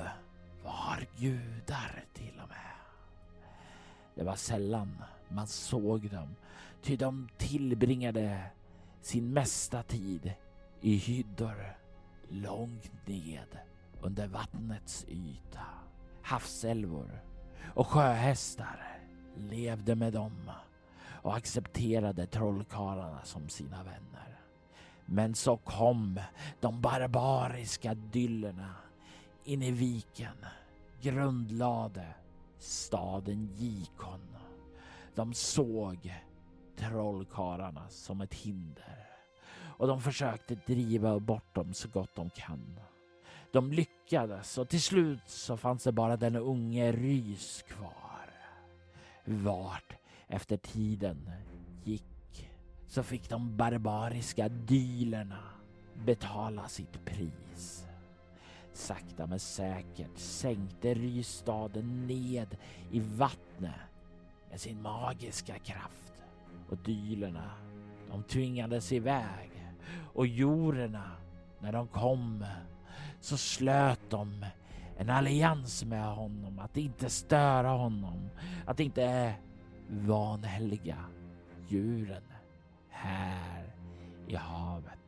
var 0.64 1.08
gudar 1.18 2.06
till 2.14 2.40
och 2.44 2.50
med. 2.50 2.74
Det 4.16 4.24
var 4.24 4.36
sällan 4.36 5.04
man 5.30 5.48
såg 5.48 6.10
dem, 6.10 6.36
ty 6.82 6.96
de 6.96 7.30
tillbringade 7.38 8.44
sin 9.02 9.34
mesta 9.34 9.84
tid 9.84 10.34
i 10.84 10.96
hyddor 10.96 11.78
långt 12.30 13.08
ned 13.08 13.58
under 14.02 14.28
vattnets 14.28 15.06
yta. 15.08 15.66
Havsälvor 16.22 17.22
och 17.74 17.88
sjöhästar 17.88 19.00
levde 19.38 19.96
med 19.96 20.14
dem 20.14 20.52
och 21.06 21.36
accepterade 21.36 22.26
trollkarlarna 22.26 23.24
som 23.24 23.50
sina 23.50 23.84
vänner. 23.84 24.40
Men 25.06 25.36
så 25.36 25.58
kom 25.58 26.20
de 26.60 26.82
barbariska 26.82 27.94
dyllerna 27.94 28.76
in 29.44 29.62
i 29.62 29.72
viken, 29.72 30.46
grundlade 31.02 32.08
staden 32.60 33.50
Gikon. 33.54 34.38
De 35.16 35.34
såg 35.34 36.14
trollkarlarna 36.78 37.90
som 37.90 38.22
ett 38.22 38.34
hinder 38.34 39.03
och 39.84 39.90
de 39.90 40.02
försökte 40.02 40.56
driva 40.56 41.20
bort 41.20 41.56
dem 41.56 41.74
så 41.74 41.88
gott 41.88 42.16
de 42.16 42.30
kan. 42.30 42.80
De 43.52 43.72
lyckades 43.72 44.58
och 44.58 44.70
till 44.70 44.82
slut 44.82 45.30
så 45.30 45.58
fanns 45.58 45.84
det 45.84 45.92
bara 45.92 46.18
den 46.18 46.36
unge 46.36 46.92
Rys 46.92 47.62
kvar. 47.62 48.30
Vart 49.26 49.94
efter 50.28 50.58
tiden 50.58 51.30
gick 51.84 52.50
så 52.88 53.04
fick 53.04 53.30
de 53.30 53.58
barbariska 53.58 54.50
dylerna 54.50 55.44
betala 56.06 56.68
sitt 56.68 57.06
pris. 57.06 57.86
Sakta 58.74 59.28
men 59.28 59.40
säkert 59.40 60.18
sänkte 60.18 60.94
Rysstaden 60.94 62.08
ned 62.08 62.58
i 62.92 63.00
vattnet 63.00 63.74
med 64.50 64.62
sin 64.62 64.82
magiska 64.82 65.60
kraft 65.60 66.14
och 66.70 66.78
dylerna 66.78 67.52
de 68.10 68.24
tvingades 68.24 68.92
iväg 68.92 69.53
och 70.14 70.28
jorerna 70.28 71.12
när 71.60 71.72
de 71.72 71.88
kom 71.88 72.46
så 73.20 73.38
slöt 73.38 74.10
de 74.10 74.46
en 74.98 75.10
allians 75.10 75.86
med 75.86 76.06
honom 76.06 76.60
att 76.60 76.78
inte 76.78 77.10
störa 77.10 77.70
honom, 77.70 78.30
att 78.66 78.80
inte 78.80 79.36
vanhelga 79.90 80.98
djuren 81.68 82.24
här 82.90 83.64
i 84.28 84.36
havet. 84.36 85.00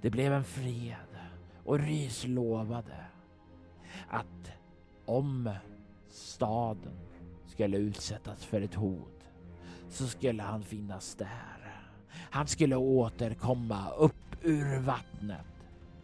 Det 0.00 0.10
blev 0.10 0.32
en 0.32 0.44
fred 0.44 1.18
och 1.64 1.78
Rys 1.78 2.26
lovade 2.26 3.04
att 4.08 4.52
om 5.06 5.50
staden 6.08 6.98
skulle 7.46 7.76
utsättas 7.76 8.44
för 8.44 8.60
ett 8.60 8.74
hot 8.74 9.28
så 9.88 10.06
skulle 10.06 10.42
han 10.42 10.62
finnas 10.62 11.14
där. 11.14 11.65
Han 12.16 12.46
skulle 12.46 12.76
återkomma 12.76 13.90
upp 13.90 14.36
ur 14.42 14.80
vattnet 14.80 15.46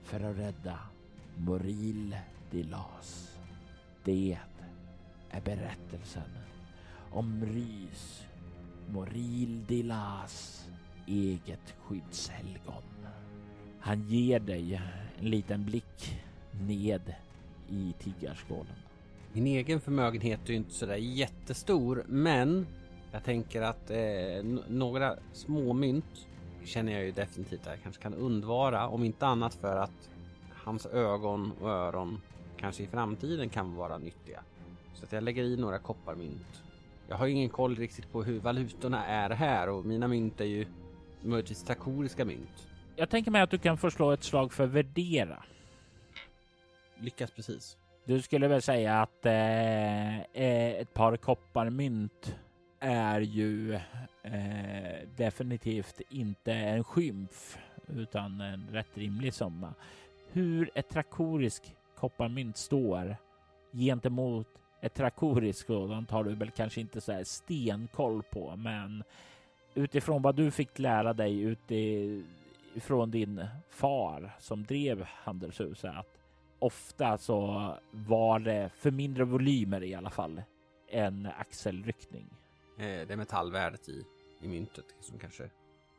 för 0.03 0.21
att 0.21 0.39
rädda 0.39 0.79
Moril 1.37 2.17
Dilas. 2.51 3.39
Det 4.05 4.39
är 5.31 5.41
berättelsen 5.41 6.31
om 7.11 7.45
Rys 7.45 8.23
Moril 8.89 9.65
Dilas 9.67 10.69
eget 11.07 11.75
skyddshelgon. 11.79 12.83
Han 13.81 14.09
ger 14.09 14.41
dig 14.41 14.81
en 15.19 15.31
liten 15.31 15.65
blick 15.65 16.21
ned 16.61 17.15
i 17.69 17.95
tiggarskålen. 17.99 18.77
Min 19.33 19.47
egen 19.47 19.81
förmögenhet 19.81 20.41
är 20.45 20.51
ju 20.51 20.57
inte 20.57 20.75
sådär 20.75 20.97
jättestor, 20.97 22.05
men 22.09 22.67
jag 23.13 23.25
tänker 23.25 23.63
att 23.63 23.91
eh, 23.91 24.45
några 24.69 25.17
småmynt 25.33 26.27
känner 26.65 26.93
jag 26.93 27.05
ju 27.05 27.13
definitivt 27.13 27.61
att 27.61 27.67
jag 27.67 27.83
kanske 27.83 28.03
kan 28.03 28.15
undvara, 28.15 28.89
om 28.89 29.05
inte 29.05 29.27
annat 29.27 29.55
för 29.55 29.77
att 29.77 30.11
hans 30.65 30.87
ögon 30.87 31.53
och 31.61 31.71
öron 31.71 32.21
kanske 32.57 32.83
i 32.83 32.87
framtiden 32.87 33.49
kan 33.49 33.77
vara 33.77 33.99
nyttiga. 33.99 34.43
Så 34.95 35.05
att 35.05 35.13
jag 35.13 35.23
lägger 35.23 35.45
i 35.45 35.57
några 35.57 35.79
kopparmynt. 35.79 36.63
Jag 37.09 37.17
har 37.17 37.27
ingen 37.27 37.49
koll 37.49 37.77
riktigt 37.77 38.13
på 38.13 38.23
hur 38.23 38.41
valutorna 38.41 39.07
är 39.07 39.31
här 39.31 39.69
och 39.69 39.85
mina 39.85 40.09
mynt 40.09 40.41
är 40.41 40.45
ju 40.45 40.67
möjligtvis 41.23 41.63
trakoriska 41.63 42.25
mynt. 42.25 42.69
Jag 42.97 43.11
tänker 43.11 43.31
mig 43.31 43.43
att 43.43 43.51
du 43.51 43.59
kan 43.59 43.79
förslå 43.79 44.11
ett 44.11 44.25
slag 44.25 44.53
för 44.53 44.67
värdera. 44.67 45.43
Lyckas 46.99 47.31
precis. 47.31 47.77
Du 48.05 48.23
skulle 48.23 48.49
väl 48.49 48.63
säga 48.63 49.03
att 49.03 49.27
eh, 49.27 50.19
eh, 50.19 50.81
ett 50.81 50.95
par 50.95 51.17
kopparmynt 51.17 52.37
är 52.85 53.21
ju 53.21 53.75
eh, 54.23 55.09
definitivt 55.17 56.01
inte 56.11 56.53
en 56.53 56.85
skymf 56.85 57.59
utan 57.89 58.41
en 58.41 58.69
rätt 58.73 58.99
rimlig 58.99 59.35
summa. 59.35 59.75
Hur 60.33 60.71
ett 60.75 60.89
trakorisk 60.89 61.77
kopparmynt 61.97 62.57
står 62.57 63.17
gentemot 63.73 64.49
ett 64.81 64.95
trakoriskt 64.95 65.67
sådant 65.67 66.11
har 66.11 66.25
du 66.25 66.35
väl 66.35 66.51
kanske 66.51 66.81
inte 66.81 67.01
så 67.01 67.13
här 67.13 67.25
stenkoll 67.25 68.23
på, 68.23 68.57
men 68.57 69.05
utifrån 69.75 70.23
vad 70.23 70.37
du 70.37 70.51
fick 70.51 70.79
lära 70.79 71.13
dig 71.13 71.41
utifrån 71.41 73.11
din 73.11 73.47
far 73.71 74.31
som 74.39 74.65
drev 74.65 75.05
handelshuset 75.05 75.97
att 75.97 76.19
ofta 76.59 77.19
så 77.19 77.75
var 77.91 78.39
det 78.39 78.71
för 78.77 78.91
mindre 78.91 79.25
volymer 79.25 79.83
i 79.83 79.95
alla 79.95 80.11
fall 80.11 80.43
en 80.89 81.29
axelryckning. 81.39 82.27
Eh, 82.83 83.07
det 83.07 83.13
är 83.13 83.17
metallvärdet 83.17 83.89
i, 83.89 84.05
i 84.41 84.49
myntet 84.49 84.85
som 85.01 85.19
kanske 85.19 85.51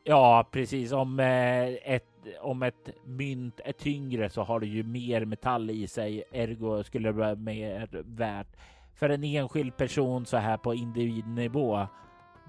Ja, 0.06 0.48
precis. 0.50 0.92
Om, 0.92 1.20
eh, 1.20 1.64
ett, 1.94 2.08
om 2.40 2.62
ett 2.62 2.88
mynt 3.04 3.60
är 3.64 3.72
tyngre 3.72 4.30
så 4.30 4.42
har 4.42 4.60
det 4.60 4.66
ju 4.66 4.82
mer 4.82 5.24
metall 5.24 5.70
i 5.70 5.86
sig. 5.86 6.24
Ergo 6.32 6.82
skulle 6.84 7.08
det 7.08 7.12
vara 7.12 7.34
mer 7.34 7.88
värt. 8.04 8.56
För 8.94 9.08
en 9.08 9.24
enskild 9.24 9.76
person 9.76 10.26
så 10.26 10.36
här 10.36 10.56
på 10.56 10.74
individnivå, 10.74 11.86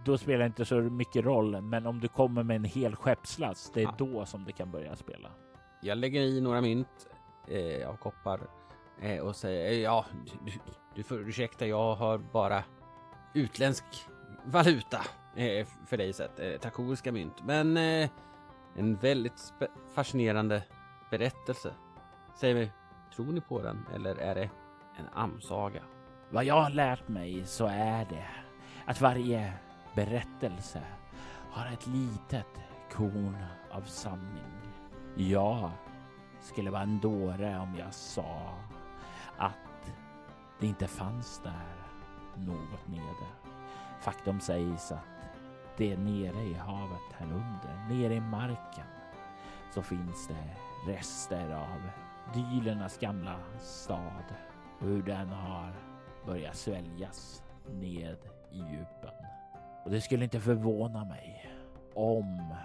då 0.05 0.17
spelar 0.17 0.39
det 0.39 0.45
inte 0.45 0.65
så 0.65 0.75
mycket 0.75 1.25
roll. 1.25 1.61
Men 1.61 1.85
om 1.87 1.99
du 1.99 2.07
kommer 2.07 2.43
med 2.43 2.55
en 2.55 2.63
hel 2.63 2.95
skeppslast, 2.95 3.73
det 3.73 3.79
är 3.81 3.83
Ja. 3.83 3.95
då 3.97 4.25
som 4.25 4.43
det 4.45 4.51
kan 4.51 4.71
börja 4.71 4.95
spela. 4.95 5.29
Jag 5.81 5.97
lägger 5.97 6.21
i 6.21 6.41
några 6.41 6.61
mynt 6.61 7.07
eh, 7.47 7.89
av 7.89 7.95
koppar 7.95 8.39
eh, 9.01 9.19
och 9.19 9.35
säger 9.35 9.83
ja, 9.83 10.05
du, 10.45 10.51
du 10.95 11.03
får 11.03 11.19
ursäkta, 11.19 11.67
jag 11.67 11.95
har 11.95 12.17
bara 12.17 12.63
utländsk 13.33 13.83
valuta 14.45 15.01
eh, 15.35 15.67
för 15.85 15.97
dig 15.97 16.13
sett, 16.13 16.39
eh, 16.39 16.59
trakoriska 16.59 17.11
mynt. 17.11 17.43
Men 17.43 17.77
eh, 17.77 18.09
en 18.75 18.95
väldigt 18.95 19.53
fascinerande 19.95 20.63
berättelse. 21.11 21.73
Säg 22.35 22.53
mig, 22.53 22.71
tror 23.15 23.31
ni 23.31 23.41
på 23.41 23.61
den 23.61 23.85
eller 23.93 24.15
är 24.15 24.35
det 24.35 24.49
en 24.97 25.07
amsaga? 25.13 25.83
Vad 26.29 26.45
jag 26.45 26.61
har 26.61 26.69
lärt 26.69 27.07
mig 27.07 27.45
så 27.45 27.65
är 27.65 28.05
det 28.05 28.27
att 28.85 29.01
varje 29.01 29.53
berättelse 29.95 30.83
har 31.51 31.73
ett 31.73 31.87
litet 31.87 32.59
korn 32.91 33.45
av 33.71 33.81
sanning. 33.81 34.53
Jag 35.15 35.71
skulle 36.41 36.71
vara 36.71 36.81
en 36.81 36.99
dåre 36.99 37.59
om 37.59 37.75
jag 37.75 37.93
sa 37.93 38.59
att 39.37 39.91
det 40.59 40.67
inte 40.67 40.87
fanns 40.87 41.41
där 41.43 41.75
något 42.35 42.87
nere. 42.87 43.44
Faktum 43.99 44.39
sägs 44.39 44.91
att 44.91 44.99
det 45.77 45.93
är 45.93 45.97
nere 45.97 46.43
i 46.43 46.53
havet 46.53 47.13
här 47.13 47.25
under, 47.25 47.95
nere 47.95 48.13
i 48.13 48.19
marken, 48.19 48.85
så 49.73 49.81
finns 49.81 50.27
det 50.27 50.55
rester 50.91 51.53
av 51.53 51.89
Dylernas 52.33 52.97
gamla 52.97 53.35
stad 53.59 54.35
och 54.79 54.87
hur 54.87 55.03
den 55.03 55.29
har 55.29 55.73
börjat 56.25 56.55
sväljas 56.55 57.43
ned 57.71 58.17
i 58.51 58.57
djupen. 58.57 59.13
Och 59.85 59.91
det 59.91 60.01
skulle 60.01 60.23
inte 60.23 60.39
förvåna 60.39 61.05
mig 61.05 61.51
om 61.95 62.55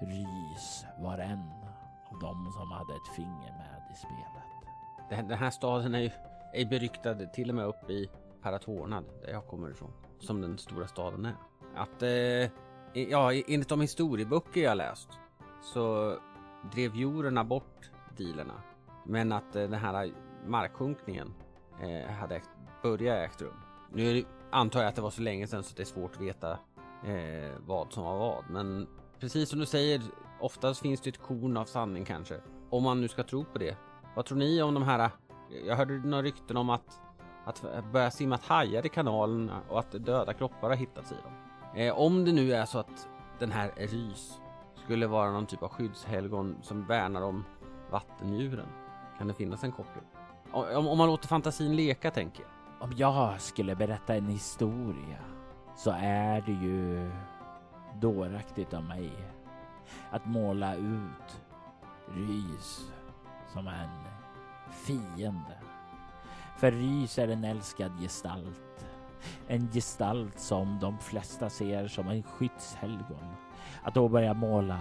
Rys 0.00 0.86
var 0.98 1.18
en 1.18 1.52
av 2.10 2.18
dem 2.20 2.52
som 2.58 2.70
hade 2.70 2.92
ett 2.92 3.16
finger 3.16 3.52
med 3.52 3.82
i 3.92 3.96
spelet. 3.96 4.46
Den, 5.10 5.28
den 5.28 5.38
här 5.38 5.50
staden 5.50 5.94
är 5.94 5.98
ju 5.98 6.10
är 6.52 6.66
beryktad 6.66 7.14
till 7.14 7.48
och 7.48 7.54
med 7.54 7.64
uppe 7.64 7.92
i 7.92 8.10
Paratornad, 8.42 9.04
där 9.22 9.32
jag 9.32 9.46
kommer 9.46 9.70
ifrån, 9.70 9.92
som 10.18 10.40
den 10.40 10.58
stora 10.58 10.86
staden 10.86 11.24
är. 11.24 11.36
Att, 11.74 12.02
eh, 12.02 12.50
ja, 13.10 13.32
enligt 13.32 13.68
de 13.68 13.80
historieböcker 13.80 14.60
jag 14.60 14.76
läst 14.76 15.08
så 15.62 16.16
drev 16.72 16.96
jorerna 16.96 17.44
bort 17.44 17.90
dealerna. 18.16 18.62
Men 19.06 19.32
att 19.32 19.56
eh, 19.56 19.62
den 19.62 19.80
här 19.80 20.12
marksjunkningen 20.46 21.34
eh, 21.82 22.10
hade 22.12 22.36
ägt, 22.36 22.50
börjat 22.82 23.30
ägt 23.30 23.42
rum. 23.42 23.56
Nu 23.92 24.24
antar 24.50 24.80
jag 24.80 24.88
att 24.88 24.96
det 24.96 25.02
var 25.02 25.10
så 25.10 25.22
länge 25.22 25.46
sedan 25.46 25.62
så 25.62 25.74
det 25.76 25.82
är 25.82 25.84
svårt 25.84 26.14
att 26.14 26.20
veta 26.20 26.50
eh, 27.04 27.50
vad 27.66 27.92
som 27.92 28.04
var 28.04 28.18
vad. 28.18 28.44
Men 28.50 28.86
precis 29.20 29.48
som 29.48 29.58
du 29.58 29.66
säger, 29.66 30.02
oftast 30.40 30.80
finns 30.80 31.00
det 31.00 31.10
ett 31.10 31.22
korn 31.22 31.56
av 31.56 31.64
sanning 31.64 32.04
kanske. 32.04 32.40
Om 32.70 32.82
man 32.82 33.00
nu 33.00 33.08
ska 33.08 33.22
tro 33.22 33.44
på 33.44 33.58
det. 33.58 33.76
Vad 34.16 34.26
tror 34.26 34.38
ni 34.38 34.62
om 34.62 34.74
de 34.74 34.82
här? 34.82 35.10
Jag 35.66 35.76
hörde 35.76 35.92
några 35.92 36.22
rykten 36.22 36.56
om 36.56 36.70
att 36.70 37.00
att 37.46 37.64
börja 37.92 38.10
simma 38.10 38.38
hajar 38.42 38.86
i 38.86 38.88
kanalerna 38.88 39.60
och 39.68 39.78
att 39.78 39.92
döda 39.92 40.32
kroppar 40.32 40.68
har 40.68 40.76
hittats 40.76 41.12
i 41.12 41.14
dem. 41.14 41.32
Eh, 41.74 41.98
om 41.98 42.24
det 42.24 42.32
nu 42.32 42.52
är 42.52 42.64
så 42.64 42.78
att 42.78 43.08
den 43.38 43.52
här 43.52 43.72
Rys 43.76 44.40
skulle 44.84 45.06
vara 45.06 45.30
någon 45.30 45.46
typ 45.46 45.62
av 45.62 45.68
skyddshelgon 45.68 46.56
som 46.62 46.86
värnar 46.86 47.22
om 47.22 47.44
vattendjuren. 47.90 48.68
Kan 49.18 49.28
det 49.28 49.34
finnas 49.34 49.64
en 49.64 49.72
koppling? 49.72 50.04
Om, 50.52 50.88
om 50.88 50.98
man 50.98 51.06
låter 51.06 51.28
fantasin 51.28 51.76
leka 51.76 52.10
tänker 52.10 52.42
jag. 52.42 52.50
Om 52.80 52.92
jag 52.96 53.40
skulle 53.40 53.76
berätta 53.76 54.14
en 54.14 54.28
historia 54.28 55.18
så 55.76 55.90
är 55.98 56.40
det 56.40 56.52
ju 56.52 57.10
dåraktigt 58.00 58.74
av 58.74 58.84
mig 58.84 59.12
att 60.10 60.26
måla 60.26 60.74
ut 60.74 61.42
Rys 62.08 62.92
som 63.52 63.68
en 63.68 63.90
fiende. 64.70 65.58
För 66.56 66.72
Rys 66.72 67.18
är 67.18 67.28
en 67.28 67.44
älskad 67.44 67.92
gestalt. 68.00 68.86
En 69.48 69.68
gestalt 69.72 70.38
som 70.38 70.78
de 70.80 70.98
flesta 70.98 71.50
ser 71.50 71.88
som 71.88 72.08
en 72.08 72.22
skyddshelgon. 72.22 73.34
Att 73.82 73.94
då 73.94 74.08
börja 74.08 74.34
måla 74.34 74.80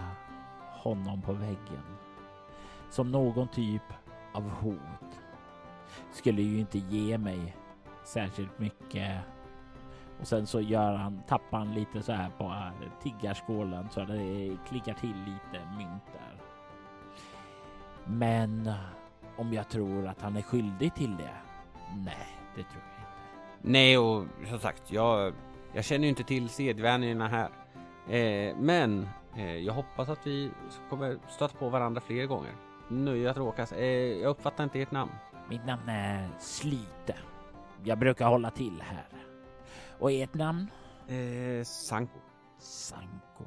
honom 0.71 1.21
på 1.21 1.33
väggen 1.33 1.83
som 2.89 3.11
någon 3.11 3.47
typ 3.47 3.83
av 4.33 4.49
hot 4.49 5.21
skulle 6.11 6.41
ju 6.41 6.59
inte 6.59 6.79
ge 6.79 7.17
mig 7.17 7.57
särskilt 8.03 8.59
mycket. 8.59 9.21
Och 10.19 10.27
sen 10.27 10.47
så 10.47 10.61
gör 10.61 10.95
han, 10.95 11.21
tappar 11.27 11.57
han 11.57 11.73
lite 11.73 12.01
så 12.01 12.11
här 12.11 12.29
på 12.37 12.71
tiggarskålen 13.03 13.89
så 13.89 14.05
det 14.05 14.57
klickar 14.67 14.93
till 14.93 15.17
lite 15.19 15.65
mynt 15.77 16.03
där. 16.13 16.41
Men 18.05 18.71
om 19.37 19.53
jag 19.53 19.69
tror 19.69 20.07
att 20.07 20.21
han 20.21 20.35
är 20.35 20.41
skyldig 20.41 20.95
till 20.95 21.17
det? 21.17 21.44
Nej, 21.93 22.37
det 22.55 22.63
tror 22.63 22.83
jag 22.83 22.99
inte. 22.99 23.05
Nej, 23.61 23.97
och 23.97 24.25
som 24.49 24.59
sagt, 24.59 24.91
jag, 24.91 25.33
jag 25.73 25.85
känner 25.85 26.03
ju 26.03 26.09
inte 26.09 26.23
till 26.23 26.49
sedvänjorna 26.49 27.27
här. 27.27 27.49
Eh, 28.09 28.55
men 28.57 29.09
eh, 29.35 29.55
jag 29.55 29.73
hoppas 29.73 30.09
att 30.09 30.27
vi 30.27 30.51
kommer 30.89 31.17
stöta 31.29 31.57
på 31.57 31.69
varandra 31.69 32.01
fler 32.01 32.25
gånger. 32.25 32.53
Nöje 32.89 33.31
att 33.31 33.37
råkas. 33.37 33.71
Eh, 33.71 33.85
jag 34.21 34.29
uppfattar 34.29 34.63
inte 34.63 34.81
ert 34.81 34.91
namn. 34.91 35.11
Mitt 35.49 35.65
namn 35.65 35.89
är 35.89 36.29
Slite. 36.39 37.15
Jag 37.83 37.99
brukar 37.99 38.27
hålla 38.27 38.51
till 38.51 38.81
här. 38.81 39.07
Och 39.99 40.11
ert 40.11 40.33
namn? 40.33 40.67
Eh, 41.07 41.63
Sanko. 41.63 42.19
Sanko. 42.59 43.45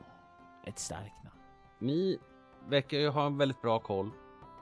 Ett 0.66 0.78
starkt 0.78 1.24
namn. 1.24 1.38
Ni 1.78 2.18
verkar 2.68 2.98
ju 2.98 3.08
ha 3.08 3.26
en 3.26 3.38
väldigt 3.38 3.62
bra 3.62 3.78
koll 3.78 4.10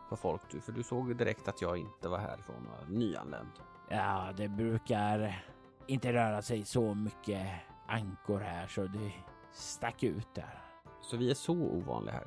på 0.08 0.16
folk 0.16 0.42
du, 0.50 0.60
för 0.60 0.72
du 0.72 0.82
såg 0.82 1.16
direkt 1.16 1.48
att 1.48 1.62
jag 1.62 1.78
inte 1.78 2.08
var 2.08 2.18
härifrån 2.18 2.66
och 2.66 2.90
nyanländ. 2.90 3.50
Ja, 3.88 4.32
det 4.36 4.48
brukar 4.48 5.44
inte 5.86 6.12
röra 6.12 6.42
sig 6.42 6.64
så 6.64 6.94
mycket 6.94 7.46
ankor 7.86 8.40
här 8.40 8.66
så 8.66 8.82
det 8.82 9.12
stack 9.52 10.02
ut 10.02 10.34
där. 10.34 10.62
Så 11.00 11.16
vi 11.16 11.30
är 11.30 11.34
så 11.34 11.54
ovanliga 11.54 12.14
här. 12.14 12.26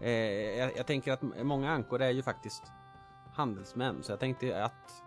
Eh, 0.00 0.58
jag, 0.58 0.76
jag 0.76 0.86
tänker 0.86 1.12
att 1.12 1.22
många 1.22 1.70
ankor 1.70 2.02
är 2.02 2.10
ju 2.10 2.22
faktiskt 2.22 2.62
handelsmän, 3.34 4.02
så 4.02 4.12
jag 4.12 4.20
tänkte 4.20 4.64
att 4.64 5.02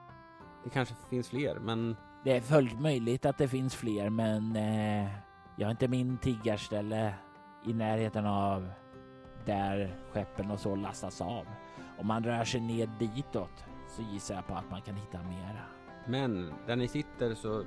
det 0.64 0.70
kanske 0.70 0.96
finns 1.10 1.30
fler, 1.30 1.60
men 1.60 1.96
Det 2.24 2.38
är 2.38 2.42
fullt 2.42 2.80
möjligt 2.80 3.26
att 3.26 3.38
det 3.38 3.48
finns 3.48 3.76
fler, 3.76 4.10
men 4.10 4.56
eh, 4.56 5.12
jag 5.58 5.66
har 5.68 5.72
inte 5.72 5.88
min 5.88 6.18
tiggarställe 6.18 7.14
i 7.66 7.74
närheten 7.74 8.26
av 8.26 8.72
där 9.46 9.96
skeppen 10.12 10.52
och 10.52 10.60
så 10.60 10.76
lastas 10.76 11.22
av. 11.22 11.46
Om 11.98 12.08
man 12.08 12.24
rör 12.24 12.44
sig 12.44 12.62
ned 12.62 12.90
ditåt 13.00 13.66
så 13.88 14.02
gissar 14.02 14.36
jag 14.36 14.48
på 14.48 14.54
att 14.54 14.72
man 14.72 14.82
kan 14.82 14.96
hitta 14.96 15.18
mera. 15.18 15.66
Men 16.08 16.54
där 16.68 16.76
ni 16.76 16.88
sitter 16.88 17.34
så 17.34 17.64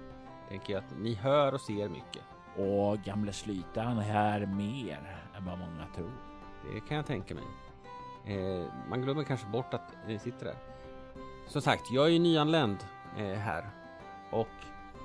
tänker 0.49 0.73
jag 0.73 0.85
att 0.85 0.99
ni 0.99 1.15
hör 1.15 1.55
och 1.55 1.61
ser 1.61 1.89
mycket. 1.89 2.23
Och 2.57 2.99
gamle 2.99 3.33
Slytan 3.33 3.99
hör 3.99 4.47
mer 4.47 5.23
än 5.37 5.45
vad 5.45 5.59
många 5.59 5.87
tror. 5.95 6.13
Det 6.75 6.81
kan 6.81 6.97
jag 6.97 7.07
tänka 7.07 7.35
mig. 7.35 7.45
Eh, 8.27 8.67
man 8.89 9.03
glömmer 9.03 9.25
kanske 9.25 9.47
bort 9.47 9.75
att 9.75 9.93
ni 10.07 10.19
sitter 10.19 10.45
där. 10.47 10.57
Som 11.47 11.63
sagt, 11.63 11.91
jag 11.91 12.07
är 12.07 12.11
ju 12.11 12.19
nyanländ 12.19 12.79
eh, 13.19 13.39
här 13.39 13.71
och 14.31 14.49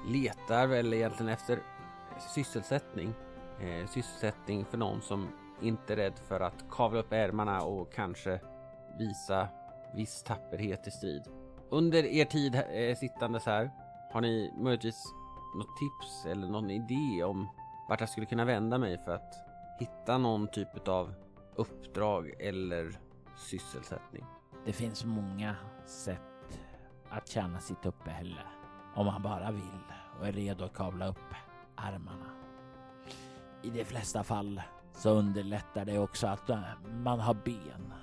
letar 0.08 0.68
väl 0.68 0.94
egentligen 0.94 1.30
efter 1.34 1.60
sysselsättning. 2.36 3.14
Eh, 3.60 3.88
sysselsättning 3.88 4.66
för 4.66 4.78
någon 4.78 5.02
som 5.02 5.28
inte 5.62 5.94
är 5.94 5.98
rädd 5.98 6.20
för 6.28 6.40
att 6.40 6.66
kavla 6.72 7.00
upp 7.00 7.14
ärmarna 7.14 7.62
och 7.62 7.94
kanske 7.94 8.40
visa 8.98 9.48
viss 9.94 10.24
tapperhet 10.24 10.88
i 10.88 10.92
strid. 10.92 11.24
Under 11.70 12.04
er 12.04 12.26
tid 12.26 12.56
eh, 12.56 12.96
sittandes 12.98 13.46
här, 13.46 13.72
har 14.12 14.22
ni 14.22 14.54
möjligtvis 14.58 15.04
något 15.56 15.78
tips 15.78 16.26
eller 16.26 16.48
någon 16.48 16.72
idé 16.72 17.24
om 17.24 17.48
vart 17.90 18.00
jag 18.00 18.10
skulle 18.10 18.26
kunna 18.26 18.46
vända 18.46 18.78
mig 18.78 18.98
för 18.98 19.12
att 19.12 19.36
hitta 19.80 20.18
någon 20.18 20.48
typ 20.48 20.88
av 20.88 21.14
uppdrag 21.56 22.34
eller 22.40 23.00
sysselsättning? 23.38 24.26
Det 24.66 24.74
finns 24.74 25.06
många 25.06 25.56
sätt 25.86 26.60
att 27.10 27.28
tjäna 27.28 27.60
sitt 27.60 27.86
uppehälle 27.86 28.42
om 28.96 29.06
man 29.06 29.22
bara 29.22 29.52
vill 29.52 29.84
och 30.20 30.28
är 30.28 30.32
redo 30.32 30.66
att 30.66 30.74
kavla 30.74 31.08
upp 31.08 31.34
armarna. 31.76 32.30
I 33.64 33.70
de 33.70 33.86
flesta 33.86 34.24
fall 34.24 34.62
så 34.94 35.10
underlättar 35.10 35.86
det 35.86 36.00
också 36.00 36.28
att 36.28 36.50
eh, 36.50 36.60
man 37.04 37.20
har 37.20 37.34
ben. 37.34 37.94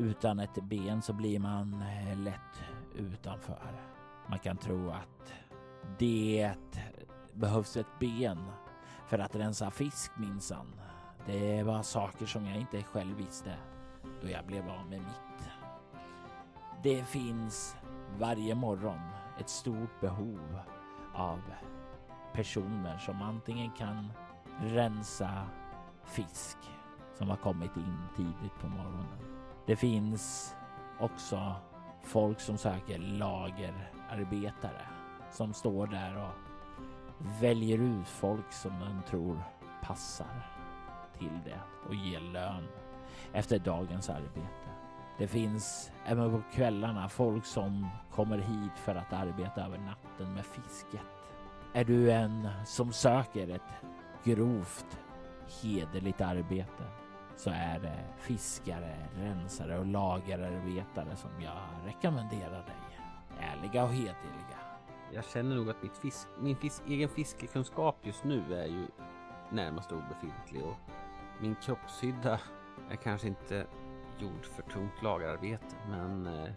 Utan 0.00 0.40
ett 0.40 0.62
ben 0.62 1.02
så 1.02 1.12
blir 1.12 1.38
man 1.38 1.82
eh, 1.82 2.18
lätt 2.18 2.62
utanför. 2.94 3.80
Man 4.26 4.38
kan 4.38 4.56
tro 4.56 4.90
att 4.90 5.32
det 5.98 6.52
behövs 7.32 7.76
ett 7.76 7.98
ben 7.98 8.38
för 9.06 9.18
att 9.18 9.36
rensa 9.36 9.70
fisk 9.70 10.12
minsann. 10.16 10.80
Det 11.26 11.62
var 11.62 11.82
saker 11.82 12.26
som 12.26 12.46
jag 12.46 12.56
inte 12.56 12.82
själv 12.82 13.16
visste 13.16 13.54
då 14.22 14.28
jag 14.28 14.46
blev 14.46 14.68
av 14.68 14.86
med 14.90 15.00
mitt. 15.00 15.50
Det 16.82 17.04
finns 17.04 17.76
varje 18.18 18.54
morgon 18.54 19.00
ett 19.40 19.48
stort 19.48 20.00
behov 20.00 20.60
av 21.14 21.40
personer 22.32 22.98
som 22.98 23.22
antingen 23.22 23.70
kan 23.70 24.12
rensa 24.60 25.46
fisk 26.04 26.58
som 27.18 27.28
har 27.28 27.36
kommit 27.36 27.76
in 27.76 27.98
tidigt 28.16 28.58
på 28.60 28.68
morgonen. 28.68 29.39
Det 29.70 29.76
finns 29.76 30.56
också 30.98 31.54
folk 32.02 32.40
som 32.40 32.58
söker 32.58 32.98
lagerarbetare 32.98 34.86
som 35.30 35.54
står 35.54 35.86
där 35.86 36.16
och 36.16 36.34
väljer 37.42 37.78
ut 37.78 38.08
folk 38.08 38.52
som 38.52 38.80
de 38.80 39.02
tror 39.10 39.42
passar 39.82 40.46
till 41.18 41.38
det 41.44 41.60
och 41.88 41.94
ger 41.94 42.20
lön 42.20 42.68
efter 43.32 43.58
dagens 43.58 44.10
arbete. 44.10 44.70
Det 45.18 45.28
finns 45.28 45.90
även 46.04 46.30
på 46.30 46.42
kvällarna 46.54 47.08
folk 47.08 47.46
som 47.46 47.86
kommer 48.10 48.38
hit 48.38 48.78
för 48.84 48.94
att 48.94 49.12
arbeta 49.12 49.64
över 49.64 49.78
natten 49.78 50.34
med 50.34 50.44
fisket. 50.44 51.06
Är 51.72 51.84
du 51.84 52.12
en 52.12 52.48
som 52.66 52.92
söker 52.92 53.48
ett 53.48 53.84
grovt 54.24 54.98
hederligt 55.62 56.20
arbete 56.20 56.84
så 57.40 57.50
är 57.50 57.78
det 57.78 58.04
fiskare, 58.16 58.96
rensare 59.16 59.78
och 59.78 59.86
lagerarbetare 59.86 61.16
som 61.16 61.30
jag 61.40 61.58
rekommenderar 61.84 62.64
dig. 62.66 63.00
Ärliga 63.40 63.84
och 63.84 63.90
hederliga. 63.90 64.58
Jag 65.12 65.24
känner 65.24 65.56
nog 65.56 65.70
att 65.70 65.82
mitt 65.82 65.96
fisk, 65.96 66.28
min 66.40 66.56
fisk, 66.56 66.82
egen 66.86 67.08
fiskekunskap 67.08 67.96
just 68.02 68.24
nu 68.24 68.54
är 68.54 68.66
ju 68.66 68.86
närmast 69.50 69.92
obefintlig 69.92 70.64
och 70.64 70.76
min 71.40 71.54
kroppshydda 71.54 72.40
är 72.90 72.96
kanske 72.96 73.28
inte 73.28 73.66
gjord 74.18 74.44
för 74.44 74.62
tungt 74.62 75.02
lagerarbete 75.02 75.76
men 75.88 76.26
eh, 76.26 76.50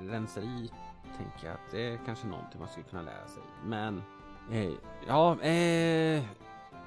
renseri 0.00 0.70
tänker 1.16 1.46
jag 1.46 1.54
att 1.54 1.70
det 1.70 1.92
är 1.92 1.98
kanske 2.06 2.26
någonting 2.26 2.60
man 2.60 2.68
skulle 2.68 2.86
kunna 2.86 3.02
lära 3.02 3.28
sig. 3.28 3.42
Men 3.64 4.02
eh, 4.50 4.72
ja, 5.06 5.40
eh, 5.42 6.24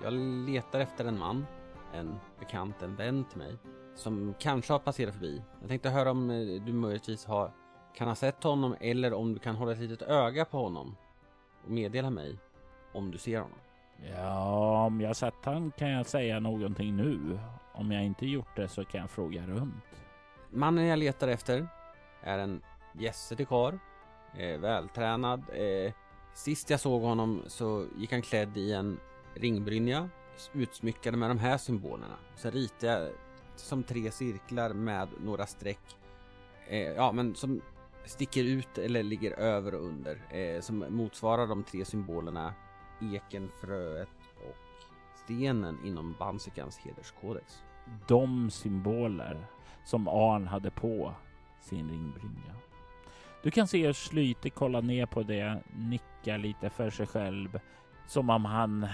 jag 0.04 0.14
letar 0.48 0.80
efter 0.80 1.06
en 1.06 1.20
man, 1.20 1.46
en 1.94 2.20
bekant, 2.40 2.82
en 2.82 2.96
vän 2.96 3.26
till 3.26 3.38
mig 3.38 3.58
som 3.96 4.34
kanske 4.40 4.74
har 4.74 4.80
passerat 4.80 5.14
förbi. 5.14 5.42
Jag 5.60 5.70
tänkte 5.70 5.90
höra 5.90 6.12
om 6.12 6.30
eh, 6.30 6.64
du 6.64 6.74
möjligtvis 6.74 7.26
har 7.26 7.52
kan 7.96 8.08
ha 8.08 8.16
sett 8.16 8.44
honom 8.44 8.76
eller 8.80 9.14
om 9.14 9.34
du 9.34 9.40
kan 9.40 9.56
hålla 9.56 9.72
ett 9.72 9.80
litet 9.80 10.02
öga 10.02 10.46
på 10.46 10.58
honom 10.58 10.96
och 11.64 11.72
meddela 11.72 12.10
mig 12.10 12.38
om 12.94 13.12
du 13.12 13.18
ser 13.18 13.40
honom. 13.40 13.58
Ja, 14.10 14.86
om 14.86 15.02
jag 15.02 15.16
sett 15.16 15.34
han 15.44 15.72
kan 15.72 15.90
jag 15.90 16.06
säga 16.06 16.40
någonting 16.40 16.96
nu. 16.98 17.40
Om 17.74 17.92
jag 17.92 18.04
inte 18.04 18.26
gjort 18.26 18.56
det 18.56 18.68
så 18.68 18.86
kan 18.86 19.02
jag 19.02 19.10
fråga 19.10 19.48
runt. 19.48 20.06
Mannen 20.50 20.86
jag 20.86 21.00
letar 21.00 21.28
efter 21.28 21.68
är 22.22 22.40
en 22.40 22.62
gässig 22.94 23.48
karl, 23.48 23.74
eh, 24.38 24.60
vältränad. 24.60 25.44
Eh, 25.54 25.94
sist 26.34 26.70
jag 26.70 26.80
såg 26.80 27.02
honom 27.02 27.42
så 27.48 27.86
gick 27.98 28.12
han 28.12 28.22
klädd 28.22 28.58
i 28.58 28.74
en 28.74 29.00
ringbrynja 29.36 30.10
utsmyckade 30.54 31.18
med 31.18 31.30
de 31.30 31.40
här 31.40 31.58
symbolerna. 31.58 32.16
Så 32.36 32.50
ritade 32.50 32.94
jag 32.94 33.10
som 33.56 33.84
tre 33.84 34.12
cirklar 34.12 34.74
med 34.74 35.08
några 35.24 35.46
streck. 35.46 35.98
Eh, 36.68 36.80
ja, 36.80 37.12
men 37.12 37.36
som 37.36 37.62
sticker 38.06 38.44
ut 38.44 38.78
eller 38.78 39.04
ligger 39.04 39.32
över 39.32 39.76
och 39.76 39.86
under. 39.86 40.36
Eh, 40.38 40.62
som 40.62 40.86
motsvarar 40.90 41.48
de 41.48 41.64
tre 41.64 41.86
symbolerna 41.86 42.54
eken, 43.02 43.52
fröet 43.62 44.10
och 44.36 44.58
stenen 45.24 45.78
inom 45.86 46.16
Bansikans 46.20 46.78
hederskodex. 46.78 47.64
De 48.08 48.50
symboler 48.50 49.46
som 49.86 50.08
Arn 50.08 50.48
hade 50.48 50.72
på 50.72 51.14
sin 51.62 51.90
ringbrynja. 51.90 52.56
Du 53.44 53.52
kan 53.52 53.68
se 53.68 53.86
hur 53.86 53.94
Slyte 53.94 54.50
kollar 54.50 54.82
ner 54.82 55.06
på 55.06 55.24
det, 55.24 55.64
nickar 55.76 56.38
lite 56.38 56.70
för 56.70 56.90
sig 56.90 57.08
själv 57.08 57.60
som 58.08 58.30
om 58.30 58.46
han 58.46 58.88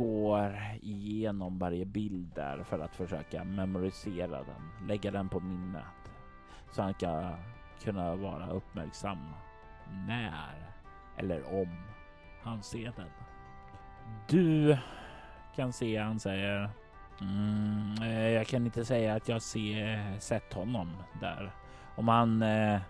går 0.00 0.56
igenom 0.82 1.58
varje 1.58 1.84
bild 1.84 2.30
där 2.34 2.62
för 2.62 2.78
att 2.78 2.96
försöka 2.96 3.44
memorisera 3.44 4.36
den, 4.42 4.88
lägga 4.88 5.10
den 5.10 5.28
på 5.28 5.40
minnet 5.40 6.12
så 6.72 6.82
han 6.82 6.94
ska 6.94 7.34
kunna 7.82 8.16
vara 8.16 8.50
uppmärksam 8.50 9.18
när 10.06 10.72
eller 11.16 11.60
om 11.60 11.68
han 12.42 12.62
ser 12.62 12.92
den. 12.96 13.08
Du 14.28 14.78
kan 15.56 15.72
se, 15.72 15.96
han 15.96 16.20
säger. 16.20 16.70
Mm, 17.20 17.94
eh, 18.02 18.28
jag 18.28 18.46
kan 18.46 18.66
inte 18.66 18.84
säga 18.84 19.14
att 19.14 19.28
jag 19.28 19.42
ser, 19.42 20.18
sett 20.18 20.52
honom 20.52 20.96
där. 21.20 21.52
Om 21.96 22.08
han 22.08 22.42
eh, 22.42 22.80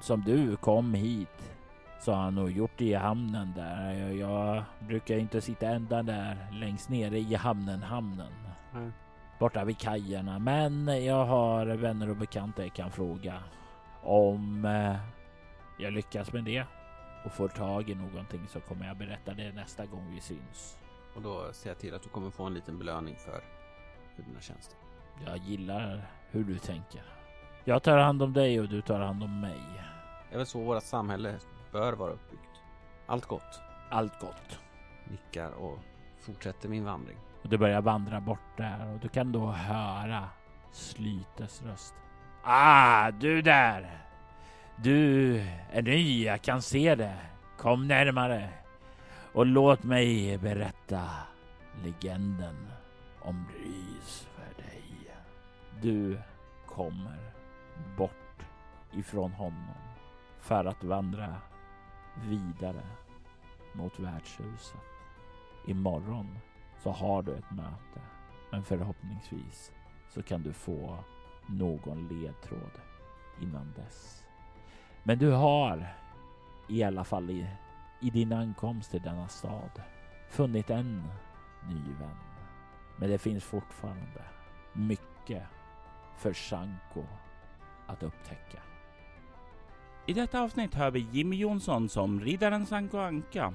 som 0.00 0.20
du 0.20 0.56
kom 0.56 0.94
hit 0.94 1.57
så 2.00 2.12
har 2.12 2.22
han 2.22 2.34
nog 2.34 2.50
gjort 2.50 2.72
det 2.76 2.84
i 2.84 2.94
hamnen 2.94 3.52
där. 3.56 3.92
Jag, 3.92 4.16
jag 4.16 4.62
brukar 4.80 5.16
inte 5.16 5.40
sitta 5.40 5.66
ända 5.66 6.02
där 6.02 6.36
längst 6.52 6.88
nere 6.88 7.18
i 7.18 7.34
hamnen, 7.34 7.82
hamnen. 7.82 8.32
Mm. 8.74 8.92
Borta 9.38 9.64
vid 9.64 9.78
kajerna. 9.78 10.38
Men 10.38 11.04
jag 11.04 11.24
har 11.24 11.66
vänner 11.66 12.10
och 12.10 12.16
bekanta 12.16 12.62
jag 12.62 12.74
kan 12.74 12.90
fråga 12.90 13.42
om 14.02 14.64
eh, 14.64 14.96
jag 15.78 15.92
lyckas 15.92 16.32
med 16.32 16.44
det 16.44 16.64
och 17.24 17.32
får 17.32 17.48
tag 17.48 17.90
i 17.90 17.94
någonting 17.94 18.48
så 18.48 18.60
kommer 18.60 18.86
jag 18.86 18.96
berätta 18.96 19.34
det 19.34 19.52
nästa 19.52 19.86
gång 19.86 20.14
vi 20.14 20.20
syns. 20.20 20.78
Och 21.14 21.22
då 21.22 21.52
ser 21.52 21.70
jag 21.70 21.78
till 21.78 21.94
att 21.94 22.02
du 22.02 22.08
kommer 22.08 22.30
få 22.30 22.44
en 22.44 22.54
liten 22.54 22.78
belöning 22.78 23.16
för, 23.16 23.44
för 24.16 24.22
dina 24.22 24.40
tjänster. 24.40 24.78
Jag 25.26 25.36
gillar 25.36 26.10
hur 26.30 26.44
du 26.44 26.58
tänker. 26.58 27.02
Jag 27.64 27.82
tar 27.82 27.98
hand 27.98 28.22
om 28.22 28.32
dig 28.32 28.60
och 28.60 28.68
du 28.68 28.82
tar 28.82 29.00
hand 29.00 29.22
om 29.22 29.40
mig. 29.40 29.62
Det 30.28 30.34
är 30.34 30.38
väl 30.38 30.46
så 30.46 30.60
vårt 30.60 30.82
samhälle 30.82 31.38
bör 31.72 31.92
vara 31.92 32.12
uppbyggt. 32.12 32.62
Allt 33.06 33.26
gott. 33.26 33.60
Allt 33.90 34.20
gott. 34.20 34.60
Nickar 35.10 35.50
och 35.50 35.78
fortsätter 36.20 36.68
min 36.68 36.84
vandring. 36.84 37.16
Och 37.42 37.48
du 37.48 37.58
börjar 37.58 37.80
vandra 37.80 38.20
bort 38.20 38.56
där 38.56 38.92
och 38.92 38.98
du 38.98 39.08
kan 39.08 39.32
då 39.32 39.46
höra 39.46 40.28
Slytes 40.72 41.62
röst. 41.62 41.94
Ah, 42.42 43.10
du 43.10 43.42
där! 43.42 44.04
Du 44.76 45.36
är 45.72 45.82
ny, 45.82 46.24
jag 46.24 46.42
kan 46.42 46.62
se 46.62 46.94
det. 46.94 47.16
Kom 47.58 47.88
närmare 47.88 48.48
och 49.32 49.46
låt 49.46 49.82
mig 49.82 50.38
berätta 50.38 51.02
legenden 51.84 52.68
om 53.20 53.46
Rys 53.58 54.28
för 54.34 54.62
dig. 54.62 54.82
Du 55.80 56.20
kommer 56.66 57.32
bort 57.96 58.42
ifrån 58.92 59.32
honom 59.32 59.74
för 60.40 60.64
att 60.64 60.84
vandra 60.84 61.34
vidare 62.24 62.82
mot 63.72 63.98
värdshuset. 63.98 64.80
Imorgon 65.66 66.38
så 66.82 66.90
har 66.90 67.22
du 67.22 67.34
ett 67.34 67.50
möte, 67.50 68.00
men 68.50 68.64
förhoppningsvis 68.64 69.72
så 70.08 70.22
kan 70.22 70.42
du 70.42 70.52
få 70.52 70.98
någon 71.46 72.08
ledtråd 72.08 72.80
innan 73.40 73.72
dess. 73.72 74.24
Men 75.02 75.18
du 75.18 75.30
har 75.30 75.86
i 76.68 76.82
alla 76.82 77.04
fall 77.04 77.30
i, 77.30 77.46
i 78.00 78.10
din 78.10 78.32
ankomst 78.32 78.90
till 78.90 79.02
denna 79.02 79.28
stad 79.28 79.82
funnit 80.30 80.70
en 80.70 81.02
ny 81.68 81.92
vän. 82.00 82.16
Men 82.96 83.10
det 83.10 83.18
finns 83.18 83.44
fortfarande 83.44 84.22
mycket 84.72 85.42
för 86.16 86.32
Sanko 86.32 87.04
att 87.86 88.02
upptäcka. 88.02 88.58
I 90.08 90.12
detta 90.12 90.40
avsnitt 90.40 90.74
hör 90.74 90.90
vi 90.90 91.06
Jimmy 91.12 91.36
Jonsson 91.36 91.88
som 91.88 92.20
riddaren 92.20 92.66
Sanko 92.66 92.98
Anka. 92.98 93.54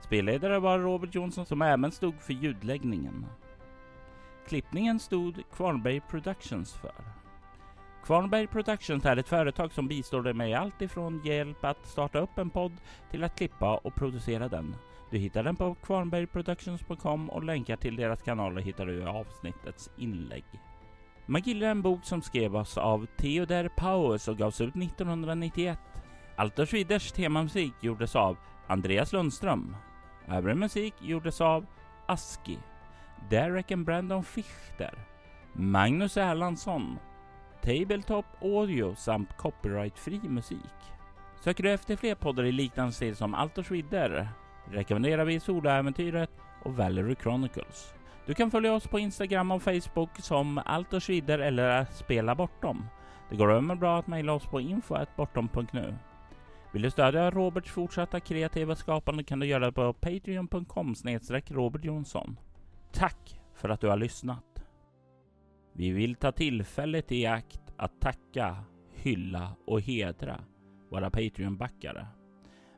Spelledare 0.00 0.58
var 0.58 0.78
Robert 0.78 1.14
Jonsson 1.14 1.46
som 1.46 1.62
även 1.62 1.92
stod 1.92 2.20
för 2.20 2.32
ljudläggningen. 2.32 3.26
Klippningen 4.48 5.00
stod 5.00 5.42
Kvarnberg 5.52 6.00
Productions 6.00 6.74
för. 6.74 6.94
Kvarnberg 8.04 8.46
Productions 8.46 9.04
är 9.04 9.16
ett 9.16 9.28
företag 9.28 9.72
som 9.72 9.88
bistår 9.88 10.22
dig 10.22 10.34
med 10.34 10.58
allt 10.58 10.82
ifrån 10.82 11.20
hjälp 11.24 11.64
att 11.64 11.86
starta 11.86 12.18
upp 12.18 12.38
en 12.38 12.50
podd 12.50 12.76
till 13.10 13.24
att 13.24 13.36
klippa 13.36 13.76
och 13.76 13.94
producera 13.94 14.48
den. 14.48 14.76
Du 15.10 15.18
hittar 15.18 15.42
den 15.42 15.56
på 15.56 15.74
kvarnbergproductions.com 15.74 17.30
och 17.30 17.44
länkar 17.44 17.76
till 17.76 17.96
deras 17.96 18.22
kanaler 18.22 18.62
hittar 18.62 18.86
du 18.86 18.98
i 18.98 19.04
avsnittets 19.04 19.90
inlägg. 19.96 20.44
Man 21.26 21.42
gillar 21.42 21.68
en 21.68 21.82
bok 21.82 22.04
som 22.04 22.22
skrevs 22.22 22.78
av 22.78 23.06
Theodor 23.16 23.68
Paues 23.68 24.28
och 24.28 24.38
gavs 24.38 24.60
ut 24.60 24.76
1991. 24.76 25.78
Alter 26.36 26.66
Schwiders 26.66 27.12
temamusik 27.12 27.72
gjordes 27.80 28.16
av 28.16 28.36
Andreas 28.66 29.12
Lundström. 29.12 29.76
Övrig 30.28 30.56
musik 30.56 30.94
gjordes 31.00 31.40
av 31.40 31.66
Aski, 32.06 32.58
Derek 33.30 33.70
and 33.70 33.84
Brandon 33.84 34.24
Fichter, 34.24 34.94
Magnus 35.52 36.16
Erlandsson, 36.16 36.98
Tabletop 37.62 38.26
Audio 38.42 38.94
samt 38.94 39.36
copyrightfri 39.36 40.20
musik. 40.22 40.58
Söker 41.40 41.62
du 41.62 41.70
efter 41.70 41.96
fler 41.96 42.14
poddar 42.14 42.44
i 42.44 42.52
liknande 42.52 42.92
stil 42.92 43.16
som 43.16 43.34
Alter 43.34 43.62
Schwider 43.62 44.28
rekommenderar 44.70 45.24
vi 45.24 45.40
Soloäventyret 45.40 46.30
och 46.62 46.76
Valerie 46.76 47.16
Chronicles. 47.22 47.93
Du 48.26 48.34
kan 48.34 48.50
följa 48.50 48.74
oss 48.74 48.86
på 48.86 48.98
Instagram 48.98 49.50
och 49.50 49.62
Facebook 49.62 50.18
som 50.18 50.60
Allt 50.64 50.92
och 50.92 51.02
Schwider 51.02 51.38
eller 51.38 51.84
Spela 51.84 52.34
Bortom. 52.34 52.86
Det 53.30 53.36
går 53.36 53.52
även 53.52 53.78
bra 53.78 53.98
att 53.98 54.06
mejla 54.06 54.32
oss 54.32 54.46
på 54.46 54.60
info.bortom.nu. 54.60 55.94
Vill 56.72 56.82
du 56.82 56.90
stödja 56.90 57.30
Roberts 57.30 57.70
fortsatta 57.70 58.20
kreativa 58.20 58.76
skapande 58.76 59.24
kan 59.24 59.40
du 59.40 59.46
göra 59.46 59.66
det 59.66 59.72
på 59.72 59.92
patreon.com 59.92 60.94
Robert 61.48 61.84
Jonsson. 61.84 62.38
Tack 62.92 63.40
för 63.54 63.68
att 63.68 63.80
du 63.80 63.88
har 63.88 63.96
lyssnat. 63.96 64.64
Vi 65.72 65.90
vill 65.90 66.14
ta 66.14 66.32
tillfället 66.32 67.12
i 67.12 67.26
akt 67.26 67.62
att 67.76 68.00
tacka, 68.00 68.56
hylla 68.92 69.56
och 69.66 69.80
hedra 69.80 70.40
våra 70.90 71.10
Patreon-backare. 71.10 72.06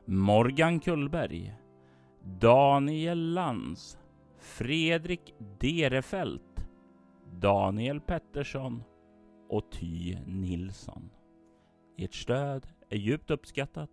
Morgan 0.05 0.79
Kullberg, 0.79 1.53
Daniel 2.23 3.33
Lantz, 3.33 3.97
Fredrik 4.47 5.35
Derefelt, 5.59 6.67
Daniel 7.39 8.01
Pettersson 8.01 8.83
och 9.49 9.71
Ty 9.71 10.17
Nilsson. 10.25 11.09
Ert 11.97 12.13
stöd 12.13 12.67
är 12.89 12.97
djupt 12.97 13.31
uppskattat. 13.31 13.89